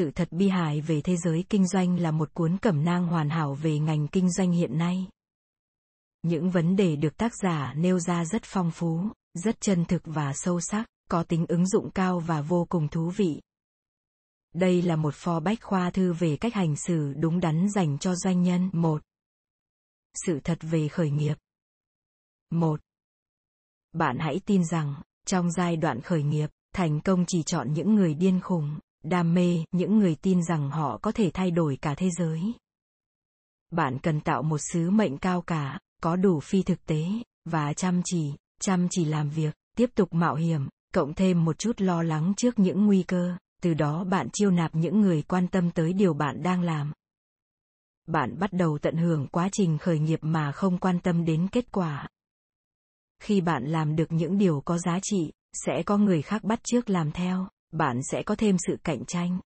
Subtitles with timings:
[0.00, 3.30] Sự thật bi hài về thế giới kinh doanh là một cuốn cẩm nang hoàn
[3.30, 5.06] hảo về ngành kinh doanh hiện nay.
[6.22, 10.32] Những vấn đề được tác giả nêu ra rất phong phú, rất chân thực và
[10.34, 13.40] sâu sắc, có tính ứng dụng cao và vô cùng thú vị.
[14.54, 18.14] Đây là một pho bách khoa thư về cách hành xử đúng đắn dành cho
[18.14, 18.70] doanh nhân.
[18.72, 19.02] một
[20.26, 21.34] Sự thật về khởi nghiệp.
[22.50, 22.80] một
[23.92, 28.14] Bạn hãy tin rằng, trong giai đoạn khởi nghiệp, thành công chỉ chọn những người
[28.14, 32.08] điên khùng, đam mê, những người tin rằng họ có thể thay đổi cả thế
[32.18, 32.40] giới.
[33.70, 37.04] Bạn cần tạo một sứ mệnh cao cả, có đủ phi thực tế,
[37.44, 41.80] và chăm chỉ, chăm chỉ làm việc, tiếp tục mạo hiểm, cộng thêm một chút
[41.80, 45.70] lo lắng trước những nguy cơ, từ đó bạn chiêu nạp những người quan tâm
[45.70, 46.92] tới điều bạn đang làm.
[48.06, 51.72] Bạn bắt đầu tận hưởng quá trình khởi nghiệp mà không quan tâm đến kết
[51.72, 52.08] quả.
[53.22, 56.90] Khi bạn làm được những điều có giá trị, sẽ có người khác bắt chước
[56.90, 59.40] làm theo, bạn sẽ có thêm sự cạnh tranh.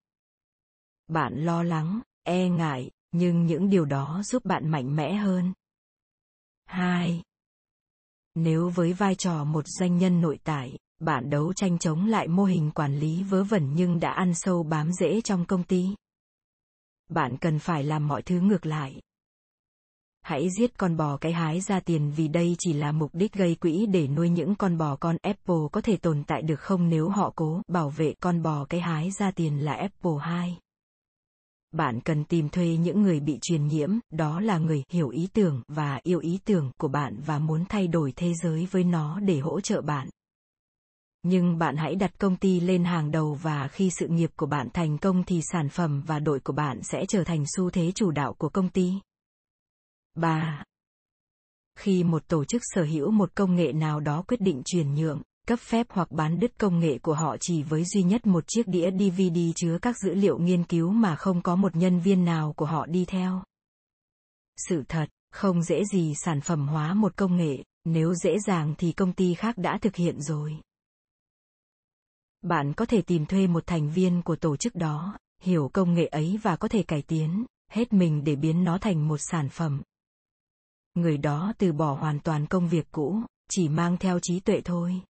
[1.08, 5.52] Bạn lo lắng, e ngại, nhưng những điều đó giúp bạn mạnh mẽ hơn.
[6.64, 7.22] 2.
[8.34, 12.44] Nếu với vai trò một doanh nhân nội tại, bạn đấu tranh chống lại mô
[12.44, 15.86] hình quản lý vớ vẩn nhưng đã ăn sâu bám rễ trong công ty.
[17.08, 19.00] Bạn cần phải làm mọi thứ ngược lại.
[20.24, 23.54] Hãy giết con bò cái hái ra tiền vì đây chỉ là mục đích gây
[23.54, 27.08] quỹ để nuôi những con bò con Apple có thể tồn tại được không nếu
[27.08, 30.58] họ cố bảo vệ con bò cái hái ra tiền là Apple 2
[31.72, 35.62] bạn cần tìm thuê những người bị truyền nhiễm, đó là người hiểu ý tưởng
[35.68, 39.38] và yêu ý tưởng của bạn và muốn thay đổi thế giới với nó để
[39.38, 40.08] hỗ trợ bạn.
[41.22, 44.68] Nhưng bạn hãy đặt công ty lên hàng đầu và khi sự nghiệp của bạn
[44.72, 48.10] thành công thì sản phẩm và đội của bạn sẽ trở thành xu thế chủ
[48.10, 48.92] đạo của công ty.
[50.14, 50.64] 3.
[51.78, 55.22] Khi một tổ chức sở hữu một công nghệ nào đó quyết định chuyển nhượng,
[55.46, 58.68] cấp phép hoặc bán đứt công nghệ của họ chỉ với duy nhất một chiếc
[58.68, 62.52] đĩa DVD chứa các dữ liệu nghiên cứu mà không có một nhân viên nào
[62.52, 63.42] của họ đi theo.
[64.68, 68.92] Sự thật, không dễ gì sản phẩm hóa một công nghệ, nếu dễ dàng thì
[68.92, 70.56] công ty khác đã thực hiện rồi.
[72.42, 76.06] Bạn có thể tìm thuê một thành viên của tổ chức đó, hiểu công nghệ
[76.06, 79.82] ấy và có thể cải tiến, hết mình để biến nó thành một sản phẩm.
[80.94, 85.02] Người đó từ bỏ hoàn toàn công việc cũ, chỉ mang theo trí tuệ thôi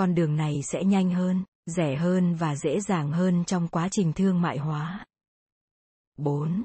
[0.00, 4.12] con đường này sẽ nhanh hơn, rẻ hơn và dễ dàng hơn trong quá trình
[4.12, 5.06] thương mại hóa.
[6.16, 6.64] 4.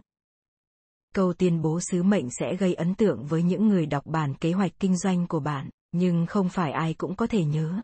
[1.16, 4.52] Câu tuyên bố sứ mệnh sẽ gây ấn tượng với những người đọc bản kế
[4.52, 7.82] hoạch kinh doanh của bạn, nhưng không phải ai cũng có thể nhớ.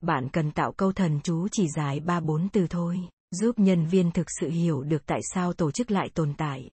[0.00, 4.26] Bạn cần tạo câu thần chú chỉ dài 3-4 từ thôi, giúp nhân viên thực
[4.40, 6.70] sự hiểu được tại sao tổ chức lại tồn tại.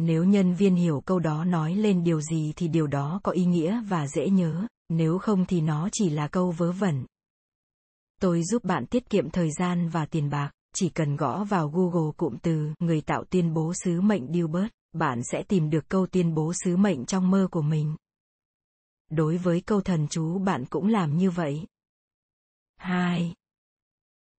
[0.00, 3.44] Nếu nhân viên hiểu câu đó nói lên điều gì thì điều đó có ý
[3.44, 7.06] nghĩa và dễ nhớ, nếu không thì nó chỉ là câu vớ vẩn.
[8.20, 12.12] Tôi giúp bạn tiết kiệm thời gian và tiền bạc, chỉ cần gõ vào Google
[12.16, 16.34] cụm từ người tạo tuyên bố sứ mệnh Dilbert, bạn sẽ tìm được câu tuyên
[16.34, 17.96] bố sứ mệnh trong mơ của mình.
[19.10, 21.66] Đối với câu thần chú bạn cũng làm như vậy.
[22.76, 23.34] 2.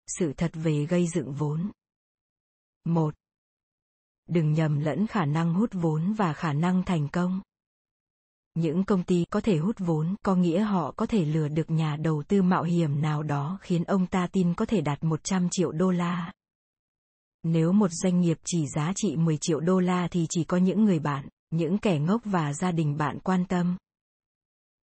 [0.07, 1.71] Sự thật về gây dựng vốn.
[2.85, 3.15] 1.
[4.29, 7.41] Đừng nhầm lẫn khả năng hút vốn và khả năng thành công.
[8.53, 11.95] Những công ty có thể hút vốn có nghĩa họ có thể lừa được nhà
[11.95, 15.71] đầu tư mạo hiểm nào đó khiến ông ta tin có thể đạt 100 triệu
[15.71, 16.33] đô la.
[17.43, 20.85] Nếu một doanh nghiệp chỉ giá trị 10 triệu đô la thì chỉ có những
[20.85, 23.77] người bạn, những kẻ ngốc và gia đình bạn quan tâm.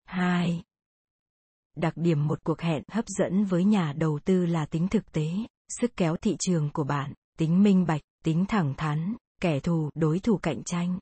[0.06, 0.64] 2.
[1.76, 5.28] Đặc điểm một cuộc hẹn hấp dẫn với nhà đầu tư là tính thực tế,
[5.70, 10.20] sức kéo thị trường của bạn, tính minh bạch, tính thẳng thắn, kẻ thù, đối
[10.20, 11.00] thủ cạnh tranh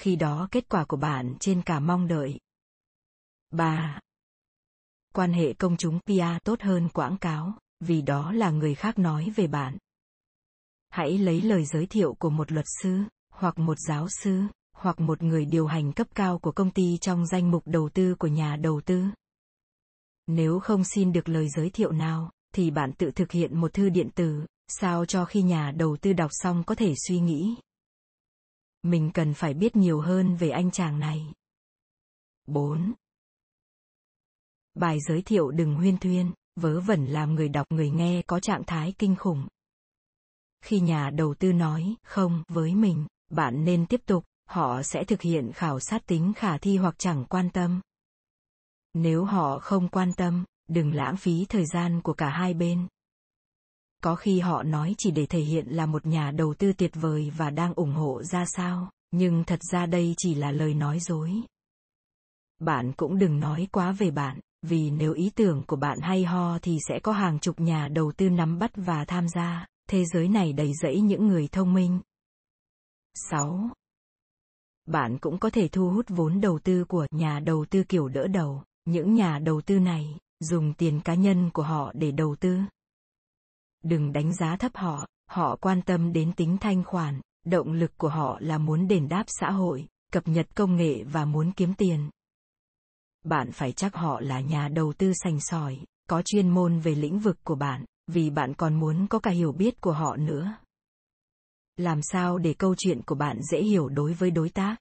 [0.00, 2.40] khi đó kết quả của bạn trên cả mong đợi.
[3.50, 4.00] 3.
[5.14, 9.32] Quan hệ công chúng PR tốt hơn quảng cáo, vì đó là người khác nói
[9.36, 9.78] về bạn.
[10.90, 12.98] Hãy lấy lời giới thiệu của một luật sư,
[13.32, 14.42] hoặc một giáo sư,
[14.72, 18.14] hoặc một người điều hành cấp cao của công ty trong danh mục đầu tư
[18.14, 19.04] của nhà đầu tư.
[20.26, 23.88] Nếu không xin được lời giới thiệu nào, thì bạn tự thực hiện một thư
[23.88, 27.56] điện tử, sao cho khi nhà đầu tư đọc xong có thể suy nghĩ,
[28.82, 31.32] mình cần phải biết nhiều hơn về anh chàng này.
[32.46, 32.92] 4.
[34.74, 38.64] Bài giới thiệu đừng huyên thuyên, vớ vẩn làm người đọc người nghe có trạng
[38.64, 39.48] thái kinh khủng.
[40.64, 45.20] Khi nhà đầu tư nói không với mình, bạn nên tiếp tục, họ sẽ thực
[45.20, 47.80] hiện khảo sát tính khả thi hoặc chẳng quan tâm.
[48.94, 52.88] Nếu họ không quan tâm, đừng lãng phí thời gian của cả hai bên
[54.00, 57.32] có khi họ nói chỉ để thể hiện là một nhà đầu tư tuyệt vời
[57.36, 61.32] và đang ủng hộ ra sao nhưng thật ra đây chỉ là lời nói dối
[62.58, 66.58] bạn cũng đừng nói quá về bạn Vì nếu ý tưởng của bạn hay ho
[66.58, 70.28] thì sẽ có hàng chục nhà đầu tư nắm bắt và tham gia, thế giới
[70.28, 72.00] này đầy rẫy những người thông minh.
[73.14, 73.70] 6.
[74.86, 78.26] Bạn cũng có thể thu hút vốn đầu tư của nhà đầu tư kiểu đỡ
[78.26, 78.62] đầu.
[78.84, 82.58] Những nhà đầu tư này dùng tiền cá nhân của họ để đầu tư.
[83.84, 88.08] Đừng đánh giá thấp họ, họ quan tâm đến tính thanh khoản, động lực của
[88.08, 92.10] họ là muốn đền đáp xã hội, cập nhật công nghệ và muốn kiếm tiền.
[93.24, 95.78] Bạn phải chắc họ là nhà đầu tư sành sỏi,
[96.08, 99.52] có chuyên môn về lĩnh vực của bạn, vì bạn còn muốn có cả hiểu
[99.52, 100.56] biết của họ nữa.
[101.76, 104.76] Làm sao để câu chuyện của bạn dễ hiểu đối với đối tác?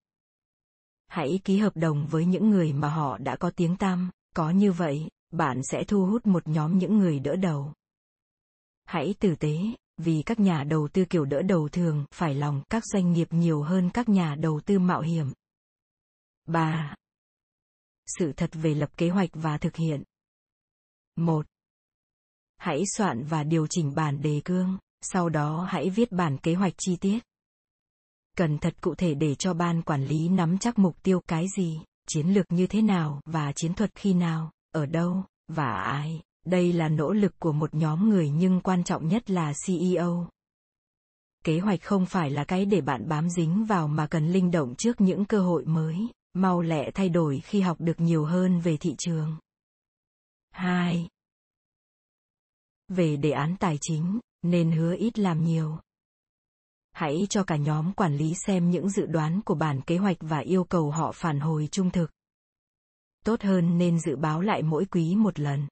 [1.08, 4.72] Hãy ký hợp đồng với những người mà họ đã có tiếng tăm, có như
[4.72, 7.74] vậy, bạn sẽ thu hút một nhóm những người đỡ đầu.
[8.90, 9.58] Hãy tử tế,
[9.98, 13.64] vì các nhà đầu tư kiểu đỡ đầu thường phải lòng các doanh nghiệp nhiều
[13.64, 15.34] hơn các nhà đầu tư mạo hiểm.
[16.46, 16.96] 3.
[18.06, 20.04] Sự thật về lập kế hoạch và thực hiện.
[21.16, 21.46] 1.
[22.58, 26.74] Hãy soạn và điều chỉnh bản đề cương, sau đó hãy viết bản kế hoạch
[26.78, 27.20] chi tiết.
[28.38, 31.80] Cần thật cụ thể để cho ban quản lý nắm chắc mục tiêu cái gì,
[32.08, 36.22] chiến lược như thế nào và chiến thuật khi nào, ở đâu, và ai.
[36.46, 40.30] Đây là nỗ lực của một nhóm người nhưng quan trọng nhất là CEO.
[41.44, 44.76] Kế hoạch không phải là cái để bạn bám dính vào mà cần linh động
[44.78, 48.78] trước những cơ hội mới, mau lẹ thay đổi khi học được nhiều hơn về
[48.78, 49.38] thị trường.
[50.52, 51.10] 2.
[52.88, 55.78] Về đề án tài chính, nên hứa ít làm nhiều.
[56.92, 60.40] Hãy cho cả nhóm quản lý xem những dự đoán của bản kế hoạch và
[60.40, 62.12] yêu cầu họ phản hồi trung thực.
[63.26, 65.68] Tốt hơn nên dự báo lại mỗi quý một lần.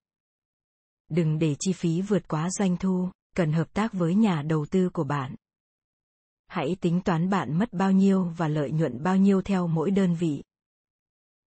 [1.09, 4.89] Đừng để chi phí vượt quá doanh thu, cần hợp tác với nhà đầu tư
[4.89, 5.35] của bạn.
[6.47, 10.15] Hãy tính toán bạn mất bao nhiêu và lợi nhuận bao nhiêu theo mỗi đơn
[10.15, 10.43] vị.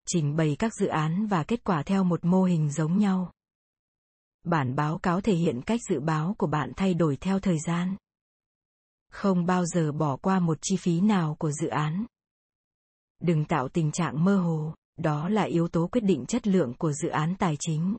[0.07, 3.33] Trình bày các dự án và kết quả theo một mô hình giống nhau.
[4.45, 7.97] Bản báo cáo thể hiện cách dự báo của bạn thay đổi theo thời gian.
[9.11, 12.07] Không bao giờ bỏ qua một chi phí nào của dự án.
[13.21, 16.93] Đừng tạo tình trạng mơ hồ, đó là yếu tố quyết định chất lượng của
[16.93, 17.97] dự án tài chính.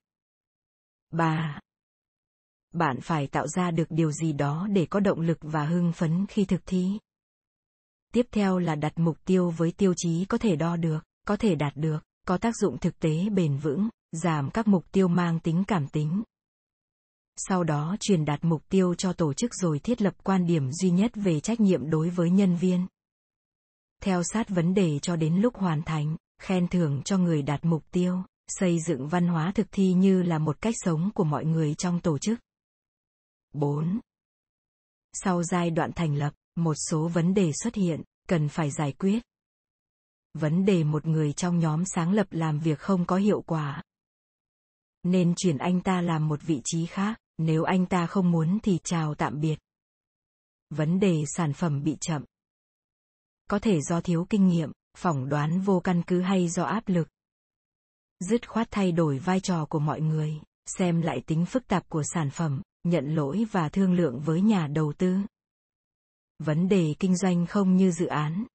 [1.12, 1.60] 3.
[2.74, 6.26] Bạn phải tạo ra được điều gì đó để có động lực và hưng phấn
[6.30, 7.00] khi thực thi.
[8.14, 11.56] Tiếp theo là đặt mục tiêu với tiêu chí có thể đo được, có thể
[11.56, 15.64] đạt được, có tác dụng thực tế bền vững, giảm các mục tiêu mang tính
[15.68, 16.24] cảm tính.
[17.38, 20.92] Sau đó truyền đạt mục tiêu cho tổ chức rồi thiết lập quan điểm duy
[20.92, 22.88] nhất về trách nhiệm đối với nhân viên.
[24.02, 27.84] Theo sát vấn đề cho đến lúc hoàn thành, khen thưởng cho người đạt mục
[27.92, 31.75] tiêu xây dựng văn hóa thực thi như là một cách sống của mọi người
[31.75, 32.40] trong tổ chức.
[33.54, 34.00] 4.
[35.13, 39.24] Sau giai đoạn thành lập, một số vấn đề xuất hiện, cần phải giải quyết.
[40.34, 43.84] Vấn đề một người trong nhóm sáng lập làm việc không có hiệu quả.
[45.04, 48.80] Nên chuyển anh ta làm một vị trí khác, nếu anh ta không muốn thì
[48.84, 49.60] chào tạm biệt.
[50.69, 52.25] Vấn đề sản phẩm bị chậm.
[53.50, 57.07] Có thể do thiếu kinh nghiệm, phỏng đoán vô căn cứ hay do áp lực
[58.19, 62.04] dứt khoát thay đổi vai trò của mọi người, xem lại tính phức tạp của
[62.13, 65.18] sản phẩm, nhận lỗi và thương lượng với nhà đầu tư.
[66.39, 68.45] Vấn đề kinh doanh không như dự án.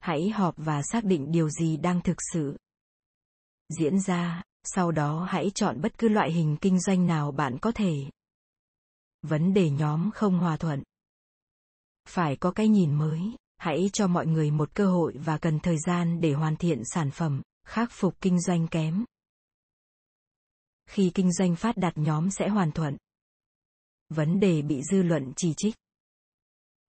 [0.00, 2.56] Hãy họp và xác định điều gì đang thực sự
[3.68, 7.72] diễn ra, sau đó hãy chọn bất cứ loại hình kinh doanh nào bạn có
[7.72, 7.94] thể.
[9.22, 10.82] Vấn đề nhóm không hòa thuận.
[12.08, 13.20] Phải có cái nhìn mới,
[13.58, 17.10] hãy cho mọi người một cơ hội và cần thời gian để hoàn thiện sản
[17.10, 19.04] phẩm khắc phục kinh doanh kém.
[20.86, 22.96] Khi kinh doanh phát đạt nhóm sẽ hoàn thuận.
[24.08, 25.74] Vấn đề bị dư luận chỉ trích.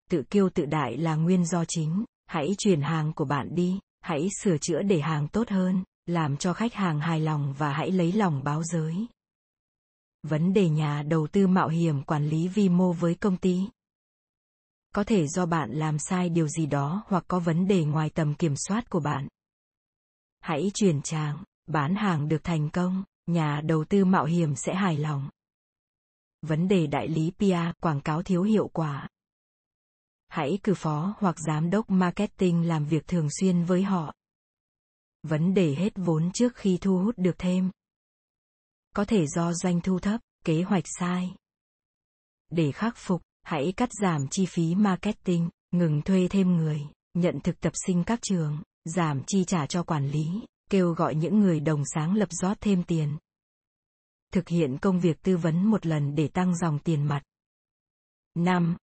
[0.09, 4.29] Tự kiêu tự đại là nguyên do chính, hãy chuyển hàng của bạn đi, hãy
[4.41, 8.11] sửa chữa để hàng tốt hơn, làm cho khách hàng hài lòng và hãy lấy
[8.11, 8.95] lòng báo giới.
[10.23, 13.59] Vấn đề nhà đầu tư mạo hiểm quản lý vi mô với công ty.
[14.95, 18.35] Có thể do bạn làm sai điều gì đó hoặc có vấn đề ngoài tầm
[18.35, 19.27] kiểm soát của bạn.
[20.41, 24.97] Hãy chuyển trạng bán hàng được thành công, nhà đầu tư mạo hiểm sẽ hài
[24.97, 25.29] lòng.
[26.41, 29.09] Vấn đề đại lý PR, quảng cáo thiếu hiệu quả.
[30.27, 34.13] Hãy cử phó hoặc giám đốc marketing làm việc thường xuyên với họ.
[35.23, 37.71] Vấn đề hết vốn trước khi thu hút được thêm.
[38.95, 41.35] Có thể do doanh thu thấp, kế hoạch sai.
[42.49, 46.81] Để khắc phục, hãy cắt giảm chi phí marketing, ngừng thuê thêm người,
[47.13, 50.25] nhận thực tập sinh các trường giảm chi trả cho quản lý,
[50.69, 53.17] kêu gọi những người đồng sáng lập rót thêm tiền.
[54.33, 57.21] Thực hiện công việc tư vấn một lần để tăng dòng tiền mặt.
[58.35, 58.77] 5.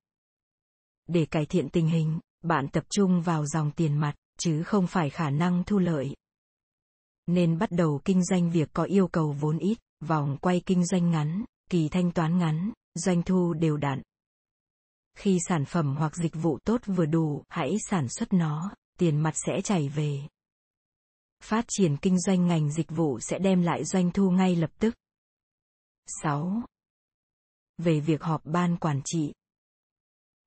[1.06, 5.10] Để cải thiện tình hình, bạn tập trung vào dòng tiền mặt, chứ không phải
[5.10, 6.16] khả năng thu lợi.
[7.26, 11.10] Nên bắt đầu kinh doanh việc có yêu cầu vốn ít, vòng quay kinh doanh
[11.10, 14.02] ngắn, kỳ thanh toán ngắn, doanh thu đều đặn.
[15.14, 19.32] Khi sản phẩm hoặc dịch vụ tốt vừa đủ, hãy sản xuất nó, tiền mặt
[19.34, 20.20] sẽ chảy về.
[21.42, 24.94] Phát triển kinh doanh ngành dịch vụ sẽ đem lại doanh thu ngay lập tức.
[26.22, 26.62] 6.
[27.78, 29.32] Về việc họp ban quản trị.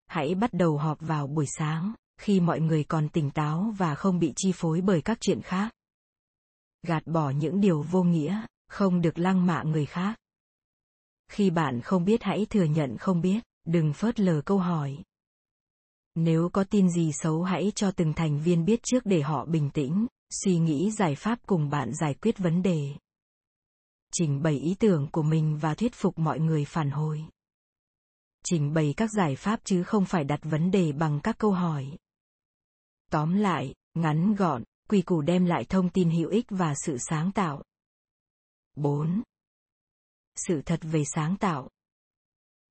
[0.08, 4.20] Hãy bắt đầu họp vào buổi sáng, khi mọi người còn tỉnh táo và không
[4.20, 5.72] bị chi phối bởi các chuyện khác.
[6.88, 10.15] Gạt bỏ những điều vô nghĩa, không được lăng mạ người khác.
[11.27, 15.03] Khi bạn không biết hãy thừa nhận không biết, đừng phớt lờ câu hỏi.
[16.15, 19.70] Nếu có tin gì xấu hãy cho từng thành viên biết trước để họ bình
[19.74, 22.96] tĩnh, suy nghĩ giải pháp cùng bạn giải quyết vấn đề.
[24.13, 27.25] Trình bày ý tưởng của mình và thuyết phục mọi người phản hồi.
[28.44, 31.98] Trình bày các giải pháp chứ không phải đặt vấn đề bằng các câu hỏi.
[33.12, 37.32] Tóm lại, ngắn gọn, quy củ đem lại thông tin hữu ích và sự sáng
[37.32, 37.63] tạo.
[38.75, 39.22] 4.
[40.36, 41.70] Sự thật về sáng tạo.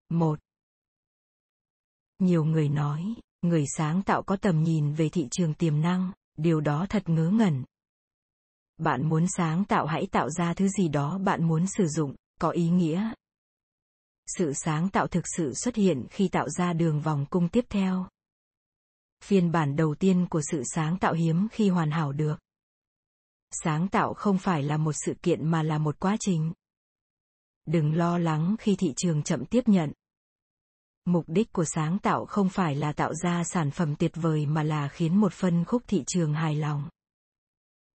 [0.09, 0.41] 1.
[2.19, 6.61] Nhiều người nói, người sáng tạo có tầm nhìn về thị trường tiềm năng, điều
[6.61, 7.65] đó thật ngớ ngẩn.
[8.79, 12.51] Bạn muốn sáng tạo hãy tạo ra thứ gì đó bạn muốn sử dụng, có
[12.51, 13.13] ý nghĩa.
[14.27, 18.07] Sự sáng tạo thực sự xuất hiện khi tạo ra đường vòng cung tiếp theo.
[19.25, 22.37] Phiên bản đầu tiên của sự sáng tạo hiếm khi hoàn hảo được.
[23.65, 26.53] Sáng tạo không phải là một sự kiện mà là một quá trình.
[27.67, 29.93] Đừng lo lắng khi thị trường chậm tiếp nhận
[31.05, 34.63] mục đích của sáng tạo không phải là tạo ra sản phẩm tuyệt vời mà
[34.63, 36.89] là khiến một phân khúc thị trường hài lòng.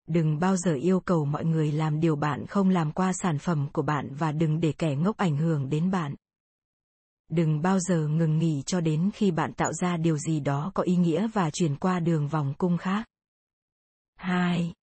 [0.07, 3.69] Đừng bao giờ yêu cầu mọi người làm điều bạn không làm qua sản phẩm
[3.73, 6.15] của bạn và đừng để kẻ ngốc ảnh hưởng đến bạn.
[7.31, 10.83] Đừng bao giờ ngừng nghỉ cho đến khi bạn tạo ra điều gì đó có
[10.83, 13.07] ý nghĩa và chuyển qua đường vòng cung khác.
[14.17, 14.75] 2.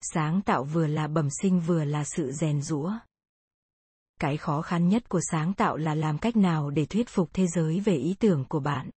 [0.00, 2.92] Sáng tạo vừa là bẩm sinh vừa là sự rèn rũa
[4.20, 7.46] cái khó khăn nhất của sáng tạo là làm cách nào để thuyết phục thế
[7.46, 8.90] giới về ý tưởng của bạn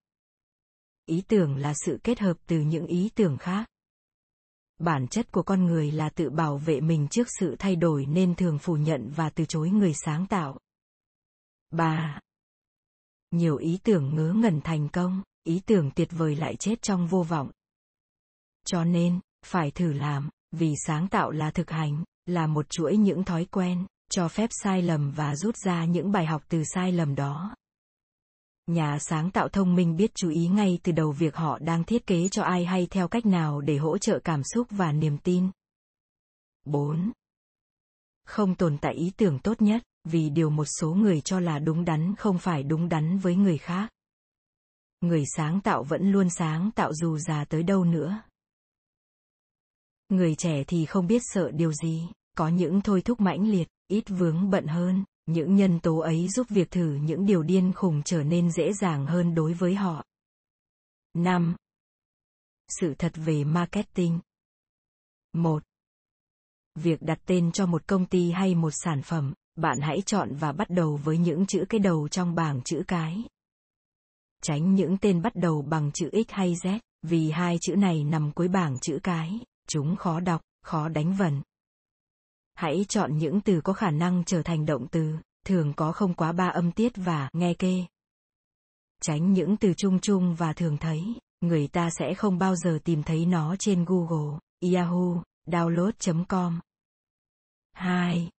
[1.06, 3.66] ý tưởng là sự kết hợp từ những ý tưởng khác
[4.78, 8.34] bản chất của con người là tự bảo vệ mình trước sự thay đổi nên
[8.34, 10.58] thường phủ nhận và từ chối người sáng tạo
[11.74, 12.20] ba.
[13.30, 17.22] Nhiều ý tưởng ngớ ngẩn thành công, ý tưởng tuyệt vời lại chết trong vô
[17.22, 17.50] vọng.
[18.66, 23.24] Cho nên, phải thử làm, vì sáng tạo là thực hành, là một chuỗi những
[23.24, 27.14] thói quen, cho phép sai lầm và rút ra những bài học từ sai lầm
[27.14, 27.54] đó
[28.66, 32.06] nhà sáng tạo thông minh biết chú ý ngay từ đầu việc họ đang thiết
[32.06, 35.50] kế cho ai hay theo cách nào để hỗ trợ cảm xúc và niềm tin
[36.64, 37.12] 4.
[38.24, 41.84] Không tồn tại ý tưởng tốt nhất, vì điều một số người cho là đúng
[41.84, 43.90] đắn không phải đúng đắn với người khác.
[45.00, 48.22] Người sáng tạo vẫn luôn sáng tạo dù già tới đâu nữa.
[50.08, 54.04] Người trẻ thì không biết sợ điều gì, có những thôi thúc mãnh liệt, ít
[54.08, 58.22] vướng bận hơn, những nhân tố ấy giúp việc thử những điều điên khùng trở
[58.22, 60.04] nên dễ dàng hơn đối với họ.
[61.14, 61.56] 5.
[62.68, 64.20] Sự thật về marketing.
[65.32, 65.62] 1.
[66.74, 70.52] Việc đặt tên cho một công ty hay một sản phẩm, bạn hãy chọn và
[70.52, 73.24] bắt đầu với những chữ cái đầu trong bảng chữ cái.
[74.42, 78.32] Tránh những tên bắt đầu bằng chữ X hay Z, vì hai chữ này nằm
[78.32, 79.38] cuối bảng chữ cái,
[79.68, 81.42] chúng khó đọc, khó đánh vần,
[82.54, 86.32] Hãy chọn những từ có khả năng trở thành động từ, thường có không quá
[86.32, 87.84] ba âm tiết và nghe kê.
[89.02, 93.02] Tránh những từ chung chung và thường thấy, người ta sẽ không bao giờ tìm
[93.02, 94.38] thấy nó trên Google,
[94.74, 96.60] Yahoo, download.com.
[97.72, 98.30] 2.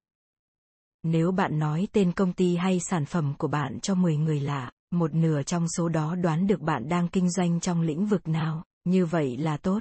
[1.03, 4.71] Nếu bạn nói tên công ty hay sản phẩm của bạn cho 10 người lạ,
[4.91, 8.63] một nửa trong số đó đoán được bạn đang kinh doanh trong lĩnh vực nào,
[8.83, 9.79] như vậy là tốt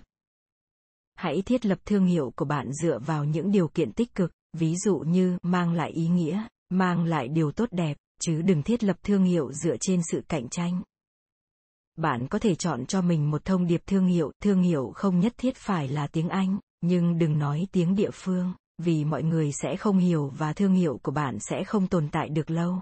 [1.14, 4.76] hãy thiết lập thương hiệu của bạn dựa vào những điều kiện tích cực, ví
[4.76, 8.97] dụ như mang lại ý nghĩa, mang lại điều tốt đẹp, chứ đừng thiết lập
[9.02, 10.83] thương hiệu dựa trên sự cạnh tranh.
[11.97, 15.35] Bạn có thể chọn cho mình một thông điệp thương hiệu thương hiệu không nhất
[15.37, 19.76] thiết phải là tiếng anh, nhưng đừng nói tiếng địa phương, vì mọi người sẽ
[19.76, 22.78] không hiểu và thương hiệu của bạn sẽ không tồn tại được lâu.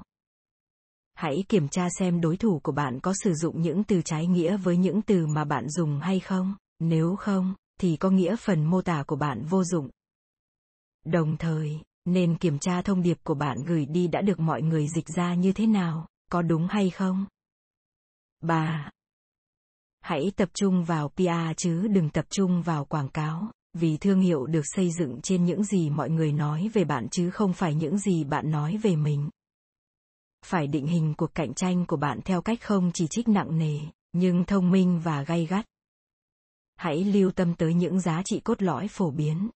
[1.14, 4.56] Hãy kiểm tra xem đối thủ của bạn có sử dụng những từ trái nghĩa
[4.56, 8.82] với những từ mà bạn dùng hay không, nếu không thì có nghĩa phần mô
[8.82, 9.88] tả của bạn vô dụng.
[11.04, 14.88] Đồng thời, nên kiểm tra thông điệp của bạn gửi đi đã được mọi người
[14.88, 17.26] dịch ra như thế nào, có đúng hay không?
[18.40, 18.90] 3.
[20.00, 24.46] Hãy tập trung vào PR chứ đừng tập trung vào quảng cáo, vì thương hiệu
[24.46, 27.98] được xây dựng trên những gì mọi người nói về bạn chứ không phải những
[27.98, 29.30] gì bạn nói về mình.
[30.44, 33.78] Phải định hình cuộc cạnh tranh của bạn theo cách không chỉ trích nặng nề,
[34.12, 35.66] nhưng thông minh và gay gắt
[36.82, 39.50] hãy lưu tâm tới những giá trị cốt lõi phổ biến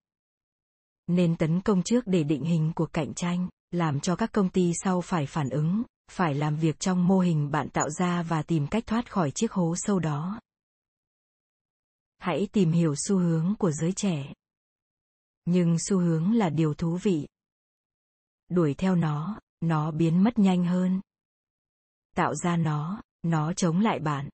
[1.06, 4.72] Nên tấn công trước để định hình cuộc cạnh tranh, làm cho các công ty
[4.84, 8.66] sau phải phản ứng, phải làm việc trong mô hình bạn tạo ra và tìm
[8.66, 10.40] cách thoát khỏi chiếc hố sâu đó.
[12.18, 14.32] Hãy tìm hiểu xu hướng của giới trẻ.
[15.44, 17.26] Nhưng xu hướng là điều thú vị.
[18.48, 21.00] Đuổi theo nó, nó biến mất nhanh hơn.
[22.16, 24.28] Tạo ra nó, nó chống lại bạn.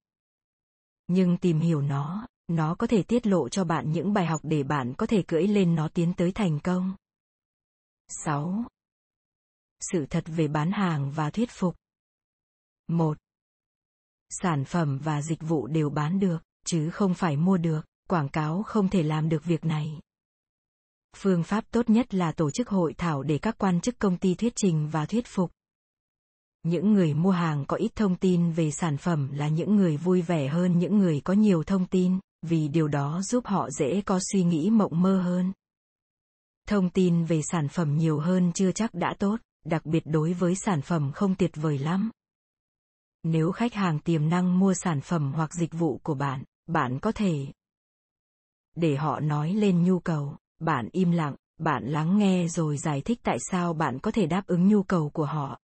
[1.06, 4.62] Nhưng tìm hiểu nó, nó có thể tiết lộ cho bạn những bài học để
[4.62, 6.94] bạn có thể cưỡi lên nó tiến tới thành công.
[8.08, 8.64] 6.
[9.80, 11.76] Sự thật về bán hàng và thuyết phục.
[12.88, 13.18] 1.
[14.30, 18.62] Sản phẩm và dịch vụ đều bán được, chứ không phải mua được, quảng cáo
[18.62, 20.00] không thể làm được việc này.
[21.16, 24.34] Phương pháp tốt nhất là tổ chức hội thảo để các quan chức công ty
[24.34, 25.50] thuyết trình và thuyết phục.
[26.62, 30.22] Những người mua hàng có ít thông tin về sản phẩm là những người vui
[30.22, 34.20] vẻ hơn những người có nhiều thông tin, vì điều đó giúp họ dễ có
[34.32, 35.52] suy nghĩ mộng mơ hơn.
[36.68, 40.54] Thông tin về sản phẩm nhiều hơn chưa chắc đã tốt, đặc biệt đối với
[40.54, 42.10] sản phẩm không tuyệt vời lắm.
[43.22, 47.12] Nếu khách hàng tiềm năng mua sản phẩm hoặc dịch vụ của bạn, bạn có
[47.12, 47.46] thể
[48.74, 53.20] để họ nói lên nhu cầu, bạn im lặng, bạn lắng nghe rồi giải thích
[53.22, 55.58] tại sao bạn có thể đáp ứng nhu cầu của họ.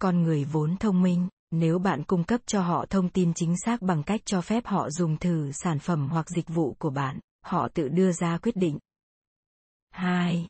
[0.00, 3.82] Con người vốn thông minh, nếu bạn cung cấp cho họ thông tin chính xác
[3.82, 7.68] bằng cách cho phép họ dùng thử sản phẩm hoặc dịch vụ của bạn, họ
[7.74, 8.78] tự đưa ra quyết định.
[9.90, 10.46] 2.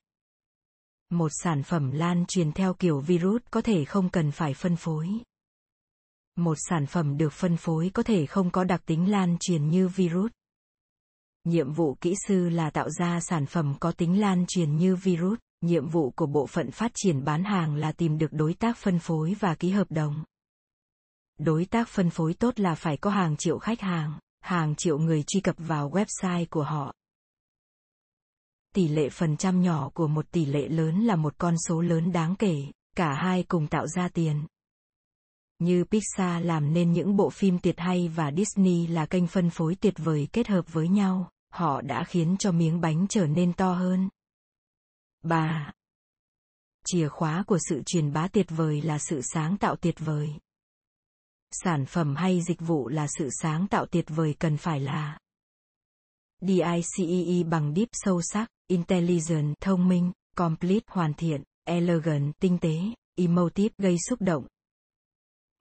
[1.10, 5.08] Một sản phẩm lan truyền theo kiểu virus có thể không cần phải phân phối.
[6.36, 9.88] Một sản phẩm được phân phối có thể không có đặc tính lan truyền như
[9.88, 10.30] virus.
[11.44, 15.38] Nhiệm vụ kỹ sư là tạo ra sản phẩm có tính lan truyền như virus,
[15.60, 18.98] nhiệm vụ của bộ phận phát triển bán hàng là tìm được đối tác phân
[18.98, 20.24] phối và ký hợp đồng.
[21.38, 25.24] Đối tác phân phối tốt là phải có hàng triệu khách hàng, hàng triệu người
[25.26, 26.94] truy cập vào website của họ.
[28.74, 32.12] Tỷ lệ phần trăm nhỏ của một tỷ lệ lớn là một con số lớn
[32.12, 32.66] đáng kể,
[32.96, 34.46] cả hai cùng tạo ra tiền.
[35.58, 39.74] Như Pixar làm nên những bộ phim tuyệt hay và Disney là kênh phân phối
[39.74, 43.74] tuyệt vời kết hợp với nhau, họ đã khiến cho miếng bánh trở nên to
[43.74, 44.08] hơn.
[45.22, 45.72] Bà
[46.84, 50.30] Chìa khóa của sự truyền bá tuyệt vời là sự sáng tạo tuyệt vời.
[51.52, 55.18] Sản phẩm hay dịch vụ là sự sáng tạo tuyệt vời cần phải là
[56.40, 62.74] DICEE bằng deep sâu sắc, intelligent thông minh, complete hoàn thiện, elegant tinh tế,
[63.16, 64.46] emotive gây xúc động,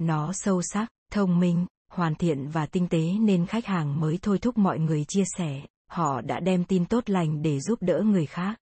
[0.02, 4.40] nó sâu sắc, thông minh, hoàn thiện và tinh tế nên khách hàng mới thôi
[4.40, 8.26] thúc mọi người chia sẻ, họ đã đem tin tốt lành để giúp đỡ người
[8.26, 8.60] khác.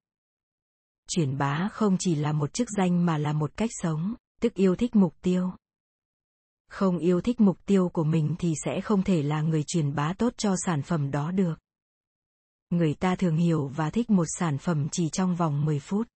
[1.08, 4.76] Truyền bá không chỉ là một chức danh mà là một cách sống, tức yêu
[4.76, 5.52] thích mục tiêu.
[6.70, 10.14] Không yêu thích mục tiêu của mình thì sẽ không thể là người truyền bá
[10.18, 11.56] tốt cho sản phẩm đó được.
[12.70, 16.08] Người ta thường hiểu và thích một sản phẩm chỉ trong vòng 10 phút.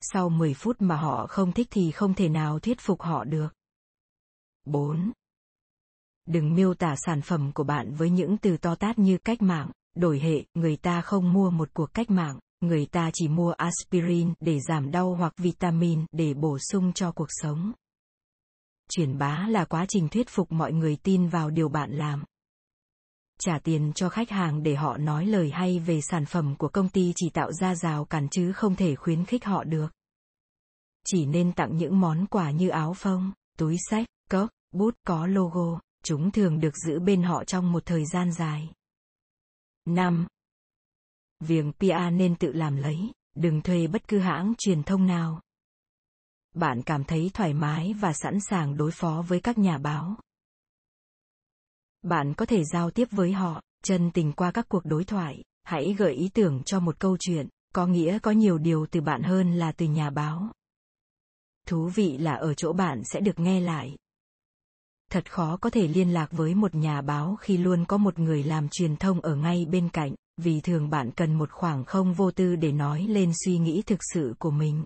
[0.00, 3.48] Sau 10 phút mà họ không thích thì không thể nào thuyết phục họ được.
[4.64, 5.12] 4.
[6.26, 9.70] Đừng miêu tả sản phẩm của bạn với những từ to tát như cách mạng,
[9.96, 14.34] đổi hệ, người ta không mua một cuộc cách mạng, người ta chỉ mua aspirin
[14.40, 17.72] để giảm đau hoặc vitamin để bổ sung cho cuộc sống.
[18.90, 22.24] Truyền bá là quá trình thuyết phục mọi người tin vào điều bạn làm.
[23.40, 26.88] Trả tiền cho khách hàng để họ nói lời hay về sản phẩm của công
[26.88, 29.88] ty chỉ tạo ra rào cản chứ không thể khuyến khích họ được.
[31.06, 35.80] Chỉ nên tặng những món quà như áo phông, túi sách, cốc, bút có logo,
[36.04, 38.72] chúng thường được giữ bên họ trong một thời gian dài.
[39.86, 40.26] 5.
[41.40, 45.40] Việc PR nên tự làm lấy, đừng thuê bất cứ hãng truyền thông nào.
[46.60, 50.16] Bạn cảm thấy thoải mái và sẵn sàng đối phó với các nhà báo.
[52.02, 55.94] Bạn có thể giao tiếp với họ, chân tình qua các cuộc đối thoại, hãy
[55.98, 59.52] gợi ý tưởng cho một câu chuyện, có nghĩa có nhiều điều từ bạn hơn
[59.52, 60.52] là từ nhà báo.
[61.66, 63.96] Thú vị là ở chỗ bạn sẽ được nghe lại,
[65.10, 68.42] thật khó có thể liên lạc với một nhà báo khi luôn có một người
[68.42, 72.30] làm truyền thông ở ngay bên cạnh vì thường bạn cần một khoảng không vô
[72.30, 74.84] tư để nói lên suy nghĩ thực sự của mình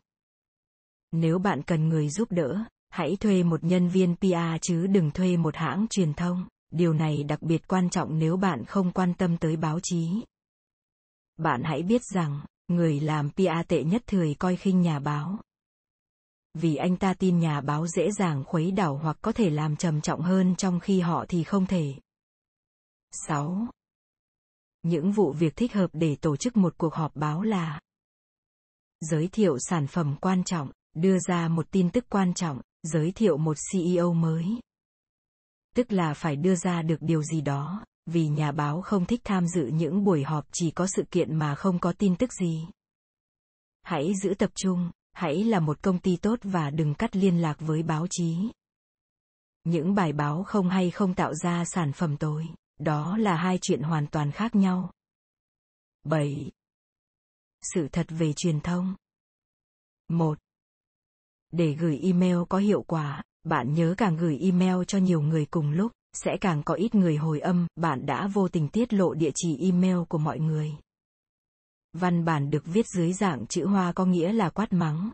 [1.17, 5.37] nếu bạn cần người giúp đỡ hãy thuê một nhân viên pr chứ đừng thuê
[5.37, 9.37] một hãng truyền thông điều này đặc biệt quan trọng nếu bạn không quan tâm
[9.37, 10.09] tới báo chí
[11.37, 15.39] bạn hãy biết rằng người làm pr tệ nhất thời coi khinh nhà báo
[16.55, 20.01] vì anh ta tin nhà báo dễ dàng khuấy đảo hoặc có thể làm trầm
[20.01, 21.95] trọng hơn trong khi họ thì không thể.
[23.11, 23.67] 6.
[24.83, 27.81] Những vụ việc thích hợp để tổ chức một cuộc họp báo là
[29.01, 33.37] giới thiệu sản phẩm quan trọng, đưa ra một tin tức quan trọng, giới thiệu
[33.37, 34.45] một CEO mới.
[35.75, 39.47] Tức là phải đưa ra được điều gì đó, vì nhà báo không thích tham
[39.47, 42.67] dự những buổi họp chỉ có sự kiện mà không có tin tức gì.
[43.83, 47.57] Hãy giữ tập trung, hãy là một công ty tốt và đừng cắt liên lạc
[47.59, 48.37] với báo chí.
[49.65, 52.47] Những bài báo không hay không tạo ra sản phẩm tồi,
[52.79, 54.93] đó là hai chuyện hoàn toàn khác nhau.
[56.05, 56.51] 7.
[57.63, 58.95] Sự thật về truyền thông
[60.09, 60.39] 1.
[61.57, 65.71] Để gửi email có hiệu quả, bạn nhớ càng gửi email cho nhiều người cùng
[65.71, 69.31] lúc, sẽ càng có ít người hồi âm, bạn đã vô tình tiết lộ địa
[69.35, 70.73] chỉ email của mọi người.
[71.93, 75.11] Văn bản được viết dưới dạng chữ hoa có nghĩa là quát mắng.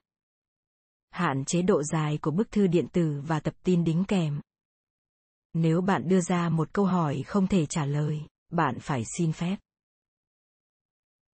[1.11, 4.41] Hạn chế độ dài của bức thư điện tử và tập tin đính kèm.
[5.55, 8.21] Nếu bạn đưa ra một câu hỏi không thể trả lời,
[8.53, 9.57] bạn phải xin phép.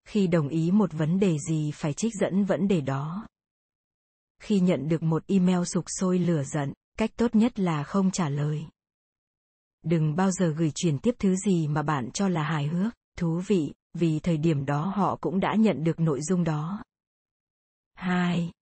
[0.09, 3.27] Khi đồng ý một vấn đề gì phải trích dẫn vấn đề đó.
[4.43, 8.29] Khi nhận được một email sục sôi lửa giận, cách tốt nhất là không trả
[8.29, 8.67] lời.
[9.83, 13.43] Đừng bao giờ gửi truyền tiếp thứ gì mà bạn cho là hài hước, thú
[13.47, 16.85] vị, vì thời điểm đó họ cũng đã nhận được nội dung đó.
[17.95, 18.53] 2.